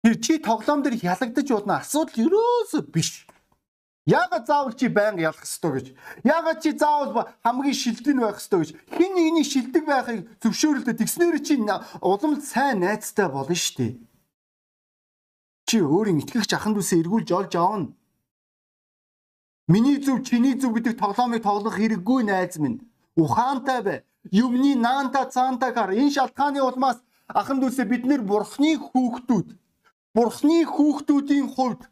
Тэр 0.03 0.15
чи 0.23 0.39
тоглоом 0.39 0.81
дээр 0.81 1.03
ялагдаж 1.03 1.47
удна 1.51 1.83
асуудал 1.83 2.15
ерөөсөө 2.15 2.81
биш. 2.95 3.27
Яагаад 4.11 4.45
заавал 4.47 4.73
чи 4.75 4.87
байнга 4.91 5.21
ялах 5.31 5.43
ёстой 5.47 5.71
гэж? 5.79 5.87
Яагаад 6.27 6.59
чи 6.59 6.71
заавал 6.75 7.31
хамгийн 7.43 7.77
шилдэг 7.81 8.17
байх 8.19 8.43
ёстой 8.43 8.59
гэж? 8.59 8.69
Хин 8.91 9.11
нэгний 9.15 9.47
шилдэг 9.47 9.83
байхыг 9.87 10.19
зөвшөөрөлдөө 10.43 10.95
тэгснээр 10.99 11.37
чи 11.39 11.55
улам 12.03 12.33
сайн 12.43 12.83
найзтай 12.83 13.31
болно 13.31 13.55
шүү 13.55 13.75
дээ. 13.79 13.91
Чи 15.67 15.77
өөрийн 15.79 16.19
итгэгч 16.19 16.51
аханд 16.59 16.83
үсээ 16.83 17.07
эргүүлж 17.07 17.29
олж 17.31 17.53
авна. 17.55 17.95
Миний 19.71 20.03
зөв 20.03 20.27
чиний 20.27 20.59
зөв 20.59 20.75
гэдэг 20.75 20.99
тоглоомыг 20.99 21.43
тоглох 21.47 21.79
хэрэггүй 21.79 22.27
найз 22.27 22.59
минь. 22.59 22.83
Ухаантай 23.15 23.79
бай. 23.79 23.99
Юмны 24.27 24.75
наанта 24.75 25.23
цаанта 25.31 25.71
гар 25.71 25.95
энэ 25.95 26.11
шалтгааны 26.11 26.59
улмаас 26.59 26.99
аханд 27.31 27.63
үсээ 27.63 27.87
бид 27.87 28.03
нэр 28.03 28.21
бурхны 28.27 28.75
хүүхдүүд. 28.75 29.47
Бурхны 30.11 30.57
хүүхдүүдийн 30.67 31.47
хувьд 31.55 31.87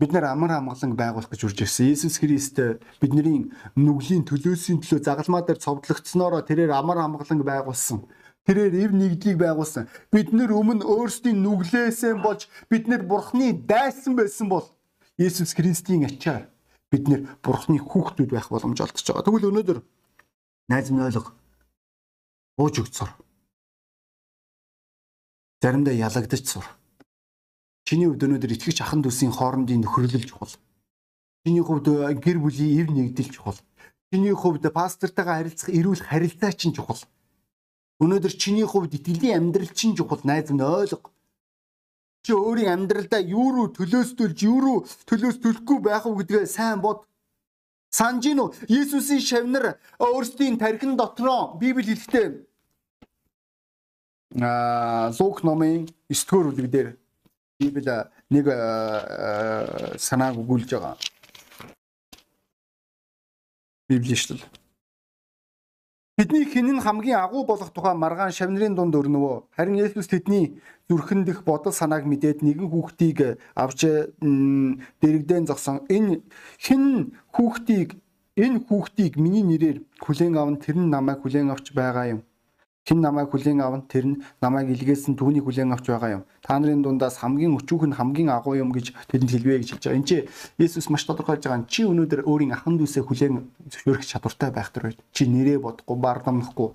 бид 0.00 0.12
нар 0.12 0.24
амар 0.28 0.60
амгалан 0.60 0.92
байгуулах 0.96 1.30
гэж 1.32 1.40
үрж 1.48 1.58
ирсэн. 1.64 1.88
Иесус 1.88 2.20
Христ 2.20 2.60
бидний 3.00 3.48
нүглийн 3.76 4.28
төлөөсийн 4.28 4.84
төлөө 4.84 5.00
загалмаа 5.00 5.40
дээр 5.40 5.56
цовдлогдсноороо 5.56 6.44
тэрээр 6.44 6.76
амар 6.76 7.00
амгалан 7.00 7.40
байгуулсан. 7.40 8.04
Тэрээр 8.44 8.74
эв 8.76 8.92
нэгдлийг 8.92 9.40
байгуулсан. 9.40 9.88
Бид 10.12 10.36
нэр 10.36 10.52
өмнө 10.52 10.84
өөрсдийн 10.84 11.40
нүглээсээ 11.40 12.20
болж 12.20 12.44
бид 12.68 12.86
нэр 12.92 13.08
Бурхны 13.08 13.56
дайсан 13.56 14.14
байсан 14.20 14.52
бол 14.52 14.68
Иесус 15.16 15.56
Христийн 15.56 16.04
ачаар 16.04 16.52
бид 16.92 17.08
нэр 17.08 17.24
Бурхны 17.40 17.80
хүүхдүүд 17.80 18.30
байх 18.36 18.52
боломж 18.52 18.76
олдож 18.84 19.00
байгаа. 19.00 19.24
Тэгвэл 19.24 19.48
өнөөдөр 19.48 19.78
найз 20.68 20.92
минь 20.92 21.08
ойлго. 21.08 21.32
Ууж 22.60 22.84
өгцөр. 22.84 23.10
Заримдаа 25.64 25.96
ялагдаж 25.96 26.44
сур 26.44 26.68
Чиний 27.86 28.10
хувьд 28.10 28.26
өнөөдөр 28.26 28.50
итгэж 28.50 28.82
ахын 28.82 29.06
дүүсийн 29.06 29.30
хоорондын 29.30 29.86
нөхөрлөл 29.86 30.26
чухал. 30.26 30.50
Чиний 31.46 31.62
хувьд 31.62 31.86
э, 31.86 32.18
гэр 32.18 32.42
бүлийн 32.42 32.82
эв 32.82 32.88
нэгдэл 32.90 33.30
чухал. 33.30 33.54
Чиний 34.10 34.34
хувьд 34.34 34.66
пастортойгоо 34.74 35.38
харилцах 35.38 35.70
эрүүл 35.70 36.02
харилцаа 36.02 36.50
чинь 36.50 36.74
чухал. 36.74 36.98
Өнөөдөр 38.02 38.34
чиний 38.34 38.66
хувьд 38.66 38.98
итгэлийн 38.98 39.38
амьдрал 39.38 39.70
чинь 39.70 39.94
чухал 39.94 40.18
найз 40.26 40.50
минь 40.50 40.66
ойлго. 40.66 41.14
Чи 42.26 42.34
өөрийн 42.34 42.74
амьдралдаа 42.74 43.22
юу 43.22 43.54
руу 43.54 43.66
төлөөсдөлж 43.70 44.38
юу 44.50 44.58
руу 44.58 44.78
төлөөс 45.06 45.38
төлөхгүй 45.38 45.78
байх 45.78 46.10
уу 46.10 46.18
гэдгээ 46.18 46.50
сайн 46.50 46.82
бод. 46.82 47.06
Санж 47.94 48.26
гин 48.26 48.42
үү? 48.42 48.66
Есүсийн 48.66 49.22
шавнар 49.22 49.78
өөрсдийн 50.02 50.58
тархин 50.58 50.98
дотроо 50.98 51.54
Библи 51.54 51.94
хэлэхдээ 51.94 52.26
аа 54.42 55.14
Лук 55.14 55.46
номын 55.46 55.86
9 56.10 56.26
дугаар 56.26 56.50
бүлэг 56.50 56.70
дээр 56.74 56.88
Библи 57.58 58.04
нэг 58.30 58.46
санааг 59.96 60.36
өгүүлж 60.36 60.70
байгаа. 60.76 60.96
Библиэшлэл. 63.88 64.44
Тэдний 66.16 66.44
хинэн 66.44 66.80
хамгийн 66.80 67.20
агуу 67.20 67.44
болох 67.44 67.72
тухай 67.72 67.94
маргаан 67.94 68.32
шавнырын 68.32 68.74
дунд 68.74 68.96
өрнөвөө. 68.96 69.52
Харин 69.56 69.80
Есүс 69.80 70.08
тэдний 70.08 70.60
зүрхэн 70.88 71.24
дэх 71.24 71.44
бодол 71.44 71.72
санааг 71.72 72.04
мэдээд 72.04 72.40
нэгэн 72.44 72.68
хүүхдийг 72.72 73.40
авч 73.52 73.80
дэрэгдэн 75.00 75.48
зогсон. 75.48 75.84
Энэ 75.88 76.24
хэн 76.60 77.12
хүүхдийг 77.36 78.00
энэ 78.36 78.64
хүүхдийг 78.68 79.16
миний 79.16 79.44
нэрээр 79.44 79.84
хүлээн 80.04 80.36
аван 80.36 80.56
тэр 80.56 80.76
нь 80.76 80.92
намайг 80.92 81.20
хүлээн 81.20 81.52
авч 81.52 81.72
байгаа 81.72 82.16
юм 82.16 82.20
Хэн 82.86 83.02
намайг 83.02 83.34
хүлээн 83.34 83.60
аван 83.66 83.82
тэр 83.90 84.06
нь 84.06 84.22
намайг 84.38 84.70
илгээсэн 84.70 85.18
түүнийг 85.18 85.42
хүлээн 85.42 85.74
авч 85.74 85.90
байгаа 85.90 86.22
юм. 86.22 86.24
Та 86.38 86.54
нарын 86.54 86.86
дундаас 86.86 87.18
хамгийн 87.18 87.58
өчүүх 87.58 87.90
нь 87.90 87.98
хамгийн 87.98 88.30
агуу 88.30 88.54
юм 88.54 88.70
гэж 88.70 88.94
тэдэнд 89.10 89.34
хэлвэ 89.34 89.58
гэж 89.58 89.68
хэлж 89.74 89.84
байгаа. 89.90 89.98
Энд 89.98 90.06
чи 90.06 90.16
Есүс 90.54 90.86
маш 90.86 91.02
тодорхойлж 91.02 91.50
байгаа. 91.50 91.66
Чи 91.66 91.82
өнөөдөр 91.82 92.22
өөрийн 92.30 92.54
ахын 92.54 92.78
дүүсээ 92.78 93.02
хүлээн 93.02 93.42
зөвшөөрөх 93.74 94.06
чадвартай 94.06 94.54
байх 94.54 94.70
төр 94.70 94.94
үед 94.94 95.02
чи 95.10 95.26
нэрээ 95.26 95.58
бодохгүй 95.58 95.98
бардамнахгүй. 95.98 96.70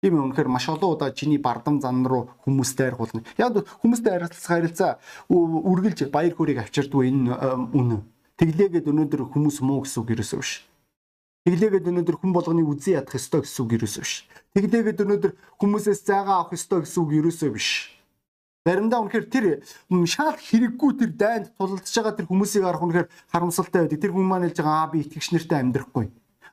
Тийм 0.00 0.20
үнэхээр 0.20 0.48
маш 0.48 0.64
олон 0.72 0.96
удаа 0.96 1.12
чиний 1.12 1.36
бардам 1.36 1.80
зан 1.80 2.08
руу 2.08 2.32
хүмүүстэй 2.48 2.92
харьцуулна. 2.92 3.28
Яг 3.36 3.68
хүмүүстэй 3.84 4.12
харилцах 4.16 4.48
харилцаа 4.48 4.92
үргэлж 5.28 6.08
баяр 6.08 6.32
хөөргийг 6.32 6.64
авчирдгүй 6.64 7.08
энэ 7.12 7.36
үнэ. 7.72 8.00
Тэглээгээд 8.40 8.88
өнөөдөр 8.88 9.28
хүмүүс 9.28 9.60
муу 9.64 9.84
гэсэн 9.84 10.00
үг 10.04 10.12
ерөөсөө 10.12 10.40
биш. 10.40 10.64
Тэглээгээд 11.44 11.88
өнөөдөр 11.92 12.16
хүн 12.24 12.32
болгоны 12.32 12.64
үзий 12.64 12.96
ядах 12.96 13.20
ёстой 13.20 13.44
гэсэн 13.44 13.68
үг 13.68 13.72
ерөөсөө 13.76 14.00
биш. 14.00 14.24
Тэглээгээд 14.56 15.02
өнөөдөр 15.04 15.32
хүмүүсээс 15.60 16.00
зайгаа 16.08 16.40
авах 16.40 16.56
ёстой 16.56 16.80
гэсэн 16.88 17.00
үг 17.04 17.10
ерөөсөө 17.20 17.50
биш. 17.52 17.68
Заримдаа 18.64 19.04
үнэхээр 19.04 19.26
тэр 19.28 19.46
шал 20.08 20.40
хэрэггүй 20.40 20.90
тэр 20.96 21.10
дайнд 21.12 21.52
тулалдж 21.60 21.84
байгаа 21.84 22.16
тэр 22.16 22.28
хүмүүсийг 22.32 22.64
харах 22.64 22.80
үнэхээр 22.80 23.08
харамсалтай 23.28 23.80
байдаг. 23.84 24.00
Тэр 24.00 24.12
хүмүүс 24.16 24.24
маань 24.32 24.44
хэлж 24.48 24.56
байгаа 24.64 24.80
аа 24.80 24.88
би 24.88 24.98
итгэгч 25.04 25.28
нартай 25.36 25.58
амьдрахгүй. 25.60 26.06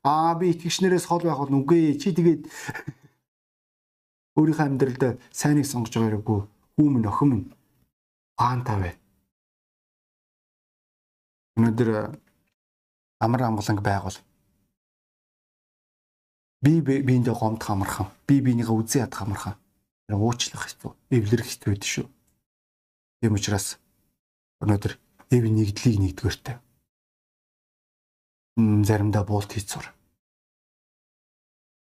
Аа 0.04 0.36
би 0.36 0.46
итгэгч 0.52 0.78
нараас 0.84 1.08
хол 1.08 1.24
байх 1.24 1.40
бол 1.40 1.56
үгүй 1.64 1.96
чи 1.96 2.12
тэгээд 2.12 2.52
өөрийнхөө 4.36 4.68
амьдралд 4.68 5.24
сайныг 5.32 5.64
сонгож 5.64 5.96
байгаа 5.96 6.20
хэрэггүй. 6.20 6.40
Хүм 6.76 7.00
нөхөм 7.00 7.32
нь 7.32 7.46
хаантай 8.36 8.76
бай. 8.76 8.94
Өнөөдөр 11.56 11.90
амар 13.24 13.42
амгаланг 13.48 13.80
байгуул 13.80 14.20
би 16.62 16.82
биендээ 16.82 17.34
гомд 17.34 17.62
хамархан. 17.64 18.08
Би 18.28 18.42
бинийгээ 18.42 18.78
үзэн 18.78 19.04
ядах 19.06 19.20
хамархан. 19.20 19.56
Уучлах 20.12 20.68
хэвчүү 20.68 20.92
эвлэрэх 21.10 21.48
хэвчүү 21.50 21.70
байдаг 21.72 21.90
шүү. 21.90 22.08
Тийм 23.22 23.34
учраас 23.36 23.80
өнөөдөр 24.62 24.94
эв 25.32 25.44
нэгдлийг 25.46 25.98
нэгдүгээртэй. 26.00 26.58
Заримдаа 28.60 29.24
буулт 29.24 29.52
хийцүр 29.56 29.90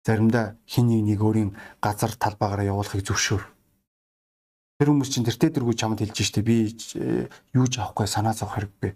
заримдаа 0.05 0.55
хин 0.69 0.87
нэг 0.87 1.01
нэг 1.01 1.19
өөрийн 1.19 1.51
газар 1.81 2.13
талбайгаараа 2.13 2.69
явуулахыг 2.69 3.01
зөвшөөр. 3.01 3.43
Тэр 4.77 4.87
хүмүүс 4.93 5.09
чинь 5.09 5.25
тэртээ 5.25 5.57
дэргүй 5.57 5.73
чамд 5.73 5.99
хэлж 5.99 6.17
штэ. 6.21 6.45
Би 6.45 6.69
э, 6.69 7.25
юу 7.57 7.65
ч 7.65 7.81
авахгүй 7.81 8.05
санаа 8.05 8.37
зовх 8.37 8.53
хэрэггүй. 8.53 8.93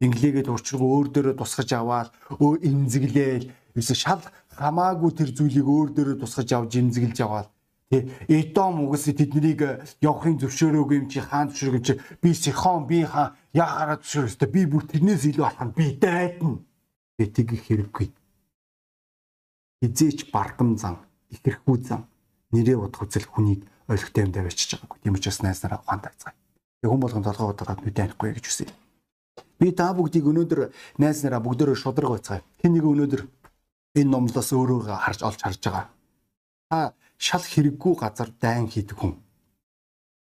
Инглигээд 0.00 0.48
урчиргоо 0.48 0.88
өөр 0.88 1.08
дөрөө 1.12 1.34
тусгаж 1.36 1.68
аваад 1.76 2.10
өө 2.40 2.64
имзэглээл 2.64 3.52
эсвэл 3.76 4.00
шал 4.00 4.22
хамаагүй 4.58 5.12
тэр 5.12 5.30
зүйлийг 5.36 5.66
өөр 5.68 5.88
дөрөө 5.96 6.16
тусгаж 6.20 6.48
авч 6.52 6.72
имзэглэж 6.80 7.18
аваад 7.22 7.48
тий 7.90 8.10
Эдом 8.28 8.88
угсаа 8.88 9.14
тэднийг 9.14 9.60
э, 9.62 9.84
явахын 10.02 10.40
зөвшөөрөөгүй 10.42 10.96
юм 10.96 11.08
чи 11.12 11.20
хаан 11.20 11.52
зөвшөөрөг 11.52 11.78
юм 11.78 11.86
чи 11.86 11.94
би 12.22 12.34
Сихон 12.34 12.86
би 12.90 13.04
хаан 13.04 13.36
яхаараа 13.54 14.00
зөвшөөрөстэй 14.02 14.48
би 14.50 14.66
бүр 14.66 14.84
тэрнээс 14.90 15.22
илүү 15.30 15.44
алхам 15.46 15.70
би 15.70 15.94
дайдна. 15.94 16.58
Гэтиг 17.20 17.54
хэрэггүй. 17.62 18.08
Хизээч 19.84 20.32
бардам 20.34 20.74
зан 20.80 20.98
ихэрхүү 21.30 21.76
зан 21.86 22.10
нэрээ 22.50 22.76
бодох 22.80 23.06
үзэл 23.06 23.28
хүнийг 23.30 23.62
ойлгохтой 23.86 24.24
юм 24.24 24.32
давчиж 24.34 24.74
байгаагүй 24.74 24.98
тийм 25.02 25.14
учраас 25.14 25.42
найз 25.42 25.62
нараа 25.62 25.80
ухаантай 25.84 26.10
байцгаая 26.10 26.36
тэг 26.80 26.90
хүн 26.90 27.00
болгон 27.02 27.24
толгой 27.26 27.50
удаад 27.50 27.80
нүдэхгүй 27.82 28.30
гэж 28.34 28.46
үсэ 28.50 28.66
би 29.60 29.72
та 29.72 29.92
бүгдийг 29.96 30.26
өнөөдөр 30.30 30.60
найз 31.02 31.22
нараа 31.24 31.40
бүгдөө 31.40 31.76
шудраг 31.76 32.10
байцгаая. 32.12 32.42
Хэн 32.60 32.72
нэг 32.76 32.84
өнөөдөр 32.84 33.22
энэ 33.96 34.12
номлоос 34.12 34.50
өөрөө 34.52 34.80
харж 35.04 35.20
олж 35.24 35.40
харж 35.40 35.60
байгаа. 35.64 35.86
Та 36.70 36.92
шал 37.16 37.44
хэрэггүй 37.44 37.94
газар 37.96 38.30
дайн 38.40 38.68
хийдэг 38.68 38.96
хүн. 38.98 39.16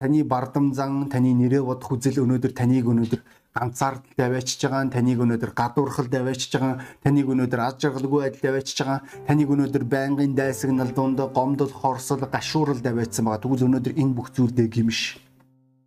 Таны 0.00 0.24
бардам 0.24 0.72
зан, 0.74 1.10
таны 1.10 1.34
нэрээ 1.34 1.62
бодох 1.62 1.90
үзэл 1.98 2.22
өнөөдөр 2.22 2.52
таныг 2.54 2.86
өнөөдөр 2.86 3.20
ганцаардал 3.50 4.14
даваачж 4.14 4.62
байгаа, 4.62 4.86
таныг 4.94 5.18
өнөөдөр 5.18 5.52
гадуурхал 5.58 6.06
даваачж 6.06 6.54
байгаа, 6.54 6.74
таныг 7.02 7.26
өнөөдөр 7.26 7.60
аз 7.66 7.74
жаргалгүй 7.82 8.20
байдал 8.22 8.44
даваачж 8.46 8.78
байгаа, 8.78 9.00
таныг 9.26 9.48
өнөөдөр 9.50 9.84
байнгын 9.90 10.38
дайсагнал 10.38 10.94
дунд 10.94 11.18
гомдол, 11.34 11.72
хорсол, 11.74 12.22
гашуурал 12.30 12.78
даваачсан 12.78 13.26
байгаа. 13.26 13.42
Тэгвэл 13.42 13.66
өнөөдөр 13.66 13.94
энэ 13.98 14.14
бүх 14.14 14.30
зүйлдээ 14.38 14.68
гимш. 14.70 15.18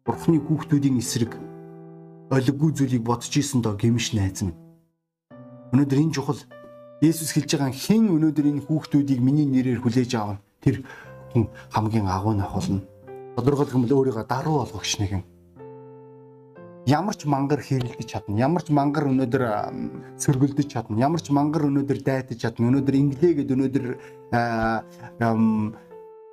Бурхны 0.03 0.43
хүүхдүүдийн 0.43 0.99
эсрэг 0.99 1.31
олиггүй 2.35 2.71
зүйлийг 2.75 3.03
бодож 3.07 3.31
исэн 3.31 3.63
доо 3.63 3.79
гимш 3.79 4.11
найз 4.11 4.43
минь. 4.43 4.59
Өнөөдөр 5.71 5.99
энэ 6.03 6.15
чухал 6.15 6.39
Есүс 7.01 7.33
хэлж 7.33 7.57
байгаа 7.57 7.73
хэн 7.73 8.13
өнөөдөр 8.13 8.45
энэ 8.45 8.61
хүүхдүүдийг 8.69 9.25
миний 9.25 9.49
нэрээр 9.49 9.81
хүлээж 9.81 10.21
аавна 10.21 10.37
тэр 10.61 10.85
хүн 11.33 11.49
хамгийн 11.73 12.05
агуу 12.05 12.37
нах 12.37 12.53
болно. 12.53 12.85
Тодорхойлох 13.33 13.73
юм 13.73 13.89
бол 13.89 14.05
өөрийгөө 14.05 14.29
даруу 14.29 14.61
болгогч 14.61 15.01
нэгэн. 15.01 15.25
Ямар 16.85 17.17
ч 17.17 17.25
мангар 17.25 17.57
хэрэлдэж 17.57 18.05
чадна. 18.05 18.37
Ямар 18.37 18.61
ч 18.61 18.69
мангар 18.69 19.09
өнөөдөр 19.09 19.43
сөргөлдөж 20.21 20.67
чадна. 20.69 21.01
Ямар 21.01 21.25
ч 21.25 21.33
мангар 21.33 21.65
өнөөдөр 21.73 22.05
дайтаж 22.05 22.37
чадна. 22.37 22.69
Өнөөдөр 22.69 22.93
инглээгээд 22.93 23.49
өнөөдөр 23.49 23.85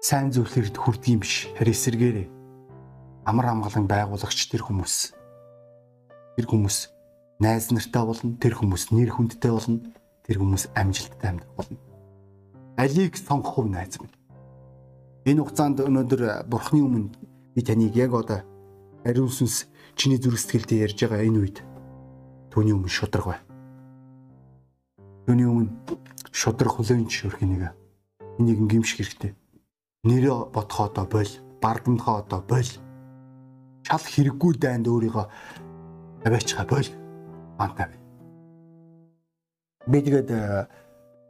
сайн 0.04 0.28
зүйлэрд 0.36 0.76
хүрдэг 0.76 1.08
юм 1.16 1.24
биш. 1.24 1.48
Харин 1.56 1.72
эсэргээрээ 1.72 2.26
амар 3.24 3.56
амгалан 3.56 3.88
байгуулагч 3.88 4.52
тэр 4.52 4.68
хүмүүс. 4.68 5.16
Тэр 6.36 6.44
хүмүүс 6.44 6.76
найз 7.40 7.72
нартай 7.72 8.04
болно. 8.04 8.36
Тэр 8.36 8.52
хүмүүс 8.52 8.92
нэр 8.92 9.16
хүндтэй 9.16 9.52
болно 9.52 9.80
тэр 10.28 10.44
хүмүүс 10.44 10.68
амжилттай 10.76 11.32
амьдрах 11.32 11.56
болно. 11.56 11.78
Алийг 12.76 13.16
сонгох 13.16 13.58
уу 13.58 13.66
найз 13.66 13.96
минь. 13.96 14.12
Энэ 15.24 15.40
хугацаанд 15.40 15.80
өнөөдөр 15.80 16.44
бурхны 16.46 16.84
өмнө 16.84 17.08
би 17.56 17.60
таныг 17.64 17.96
яг 17.96 18.12
одоо 18.12 18.44
ариун 19.08 19.32
сүнс 19.32 19.66
чиний 19.96 20.20
зүрх 20.20 20.36
сэтгэлдээ 20.38 20.84
ярьж 20.84 21.00
байгаа 21.00 21.24
энэ 21.24 21.40
үед 21.40 21.58
түүний 22.52 22.76
өмнө 22.76 22.92
шудраг 22.92 23.24
бай. 23.24 23.40
Түүний 25.24 25.48
өмнө 25.48 25.72
шудраг 26.30 26.76
хүлээн 26.76 27.08
зөвшөөрөх 27.08 27.42
нэг 27.48 27.72
энийг 28.38 28.60
гимших 28.68 29.00
хэрэгтэй. 29.00 29.32
Нэрээ 30.04 30.52
бодхоодоо 30.54 31.08
боль, 31.08 31.34
бардамдхоодоо 31.64 32.40
боль. 32.46 32.72
Чал 33.82 34.04
хэрэггүй 34.04 34.52
дайнд 34.60 34.86
өөрийгөө 34.86 35.26
аваачгаа 36.28 36.66
боль. 36.68 36.90
Антай 37.58 37.97
би 39.88 40.04
тэгээд 40.04 40.30
э, 40.30 40.68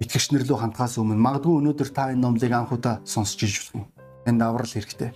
итгэгч 0.02 0.34
нар 0.34 0.42
рүү 0.42 0.58
хандхаас 0.58 0.98
өмнө 0.98 1.18
магадгүй 1.22 1.54
өнөөдөр 1.62 1.90
та 1.94 2.10
энэ 2.10 2.22
номлыг 2.22 2.52
анх 2.52 2.74
удаа 2.74 2.98
сонсч 3.06 3.46
иж 3.46 3.54
болох 3.70 3.74
юм. 3.78 3.84
Энд 4.26 4.42
аврал 4.42 4.66
хэрэгтэй. 4.66 5.14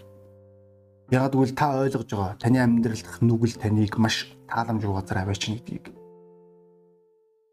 Яг 1.10 1.34
гэвэл 1.34 1.54
та 1.58 1.82
ойлгож 1.82 2.06
байгаа 2.06 2.38
таны 2.38 2.62
амьдралдах 2.62 3.18
нүгэл 3.18 3.58
таныг 3.58 3.98
маш 3.98 4.30
тааламжгүй 4.46 4.94
газар 4.94 5.18
аваач 5.26 5.42
гэдгийг. 5.50 5.90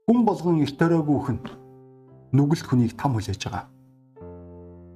Хүн 0.05 0.19
болгон 0.25 0.61
эрт 0.61 0.77
өрөөгүй 0.77 1.19
хүн 1.25 1.37
нүгэлт 2.37 2.65
хүнийг 2.69 2.93
там 2.93 3.17
хүлээж 3.17 3.41
байгаа. 3.49 3.65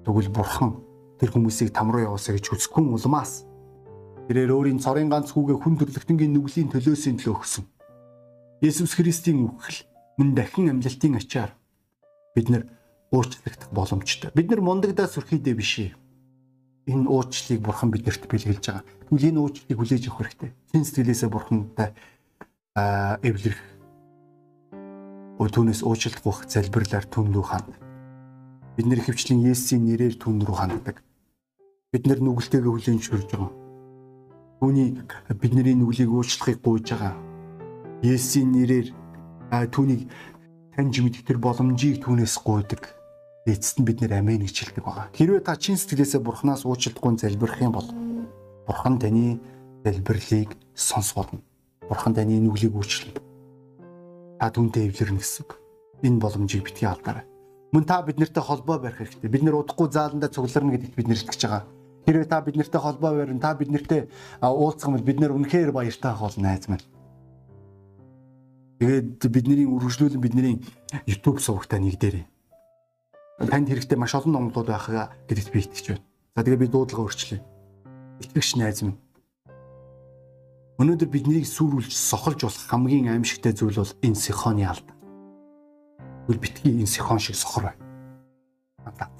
Тэгвэл 0.05 0.29
бурхан 0.29 0.77
тэр 1.17 1.33
хүмүүсийг 1.33 1.73
там 1.73 1.89
руу 1.89 2.05
явуусаа 2.05 2.37
гэж 2.37 2.49
хүсэхгүй 2.53 2.85
улмаас 2.85 3.45
тэрээр 4.29 4.53
өөрийн 4.53 4.79
цорын 4.79 5.09
ганц 5.09 5.33
хүүгээ 5.33 5.57
хүн 5.57 5.75
төрлөختөнгийн 5.79 6.33
нүглийн 6.33 6.69
төлөөсөө 6.71 7.13
төлөө 7.19 7.35
өгсөн. 7.35 7.65
Есүс 8.63 8.95
Христийн 8.95 9.43
үхэл 9.43 9.92
мөн 10.17 10.33
дахин 10.37 10.69
амлалтын 10.69 11.17
ачаар 11.17 11.51
бид 12.35 12.49
нар 12.49 12.63
уучлагдах 13.11 13.69
боломжтой. 13.71 14.31
Бид 14.33 14.49
нар 14.49 14.61
мундагдаа 14.61 15.07
сүрхийдээ 15.07 15.55
биш. 15.57 15.93
Энэ 16.85 17.07
уучлалыг 17.07 17.61
бурхан 17.61 17.89
биднэрт 17.93 18.27
бэлгэлж 18.27 18.65
байгаа. 18.65 18.83
Тэгвэл 19.09 19.29
энэ 19.29 19.39
уучлалыг 19.39 19.77
хүлээж 19.77 20.03
авах 20.09 20.19
хэрэгтэй. 20.33 20.51
Чин 20.73 20.83
сэтгэлээсээ 20.83 21.29
бурхантай 21.29 21.89
аа 22.75 23.21
эвлэрэх. 23.23 23.61
Өө 25.39 25.47
түүнээс 25.49 25.81
уучлалт 25.85 26.19
гуйх 26.25 26.45
залбирлаар 26.49 27.05
түн 27.07 27.31
рүү 27.33 27.45
ханд. 27.45 27.73
Бид 28.75 28.85
нэр 28.89 29.01
хөвчлийн 29.05 29.45
Есүсийн 29.45 29.85
нэрээр 29.85 30.17
түн 30.17 30.41
рүү 30.41 30.57
ханддаг. 30.57 30.97
Бид 31.93 32.03
нар 32.09 32.19
нүгэлтэйгээ 32.19 32.71
хүлээн 32.73 32.97
зөвшөөрж 32.99 33.29
байгаа. 33.31 33.53
Түүний 34.59 34.89
бидний 35.37 35.75
нүглийг 35.77 36.09
уучлахыг 36.09 36.59
гуйж 36.59 36.97
байгаа. 36.97 37.13
Есүсийн 38.01 38.49
нэрээр 38.51 39.02
түүнийг 39.69 40.09
таньж 40.73 40.95
мэдэх 41.01 41.23
тэр 41.29 41.37
боломжийг 41.37 42.01
түүнээс 42.01 42.35
гуйдаг. 42.41 42.89
Эцэст 43.45 43.77
нь 43.79 43.85
бид 43.85 44.01
нэр 44.01 44.23
амийн 44.23 44.41
гэж 44.41 44.73
хэлдэг 44.73 44.83
байгаа. 44.83 45.07
Хэрвээ 45.13 45.43
та 45.45 45.59
чин 45.59 45.77
сэтгэлээсээ 45.77 46.21
бурхнаас 46.23 46.63
уучлалтгүй 46.65 47.19
залбирх 47.19 47.59
юм 47.61 47.75
бол 47.75 47.87
бурхан 48.65 48.97
таны 48.97 49.37
залбирлыг 49.83 50.55
сонс 50.73 51.13
болно. 51.13 51.43
Бурхан 51.85 52.15
таны 52.15 52.39
нүглийг 52.39 52.73
уучлана. 52.73 53.19
Та 54.39 54.47
түүнтэй 54.47 54.89
эвлэрнэ 54.89 55.19
гэсэн. 55.19 55.45
Энэ 56.07 56.19
боломжийг 56.23 56.63
битгий 56.63 56.87
алдаарай. 56.87 57.27
Мөн 57.75 57.83
та 57.83 58.01
биднэртэй 58.01 58.43
холбоо 58.43 58.79
барих 58.79 59.01
хэрэгтэй. 59.01 59.29
Бид 59.29 59.43
нэр 59.43 59.59
удахгүй 59.59 59.91
зааландаа 59.91 60.29
цугларна 60.29 60.77
гэдэгт 60.77 60.95
бид 60.95 61.07
нэр 61.07 61.19
итгэж 61.19 61.41
байгаа. 61.43 61.63
Хэрвээ 62.05 62.29
та 62.29 62.41
биднэртэй 62.43 62.81
холбоо 62.81 63.11
барина, 63.17 63.39
та 63.39 63.55
биднэртэй 63.57 64.11
уулзах 64.43 64.87
юм 64.87 64.95
бол 64.99 65.07
бид 65.07 65.19
нэр 65.19 65.31
үнэхээр 65.31 65.71
баяртай 65.71 66.13
болно 66.13 66.43
найз 66.43 66.67
минь. 66.69 66.85
Тэгээд 68.83 69.31
бидний 69.31 69.63
үргэлжлүүлэн 69.63 70.19
бидний 70.19 70.59
YouTube 71.07 71.39
сувагтай 71.39 71.79
нэгдээрээ. 71.79 72.27
Танд 73.47 73.71
хэрэгтэй 73.71 73.95
маш 73.95 74.11
олон 74.11 74.51
номлууд 74.51 74.67
байхаа 74.67 75.15
гэдэгт 75.23 75.55
би 75.55 75.63
итгэж 75.63 75.85
байна. 75.87 76.03
За 76.35 76.43
тэгээ 76.43 76.59
би 76.59 76.67
дуудлага 76.67 77.07
өөрчлөе. 77.07 77.39
Итгэгч 78.27 78.59
найз 78.59 78.83
минь. 78.83 78.99
Өнөөдөр 80.83 81.07
биднийг 81.15 81.47
сүрүүлж 81.47 81.95
сохолж 81.95 82.43
болох 82.43 82.67
хамгийн 82.67 83.07
аимшигтай 83.07 83.55
зүйл 83.55 83.79
бол 83.79 83.95
энэ 84.03 84.19
сихоны 84.19 84.67
алд. 84.67 84.87
Тэгвэл 86.27 86.43
битгий 86.43 86.75
энэ 86.75 86.91
сихон 86.91 87.23
шиг 87.23 87.39
сохор 87.39 87.71
бай. 87.71 87.75
Надад. 88.83 89.15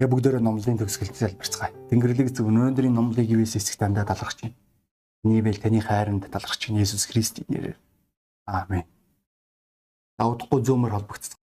Тэгээ 0.00 0.08
бүгдээрээ 0.08 0.40
номлын 0.40 0.80
төгсгөлд 0.80 1.12
залбирцгаая. 1.12 1.76
Тэнгэрлэг 1.92 2.32
зөв 2.32 2.48
өнөөдрийн 2.48 2.96
номлыг 2.96 3.28
ивээс 3.28 3.60
эсэх 3.60 3.76
дандаа 3.76 4.08
талархаж 4.08 4.48
байна. 4.48 4.56
Нийвэл 5.28 5.60
таны 5.60 5.84
хайранд 5.84 6.24
талархаж 6.32 6.72
байна 6.72 6.80
Есүс 6.80 7.04
Христийн 7.04 7.52
нэрээр. 7.52 7.76
Аамен. 8.46 8.84
Давдахгүй 10.18 10.60
зөөмөр 10.68 10.94
холбогдсон. 10.98 11.43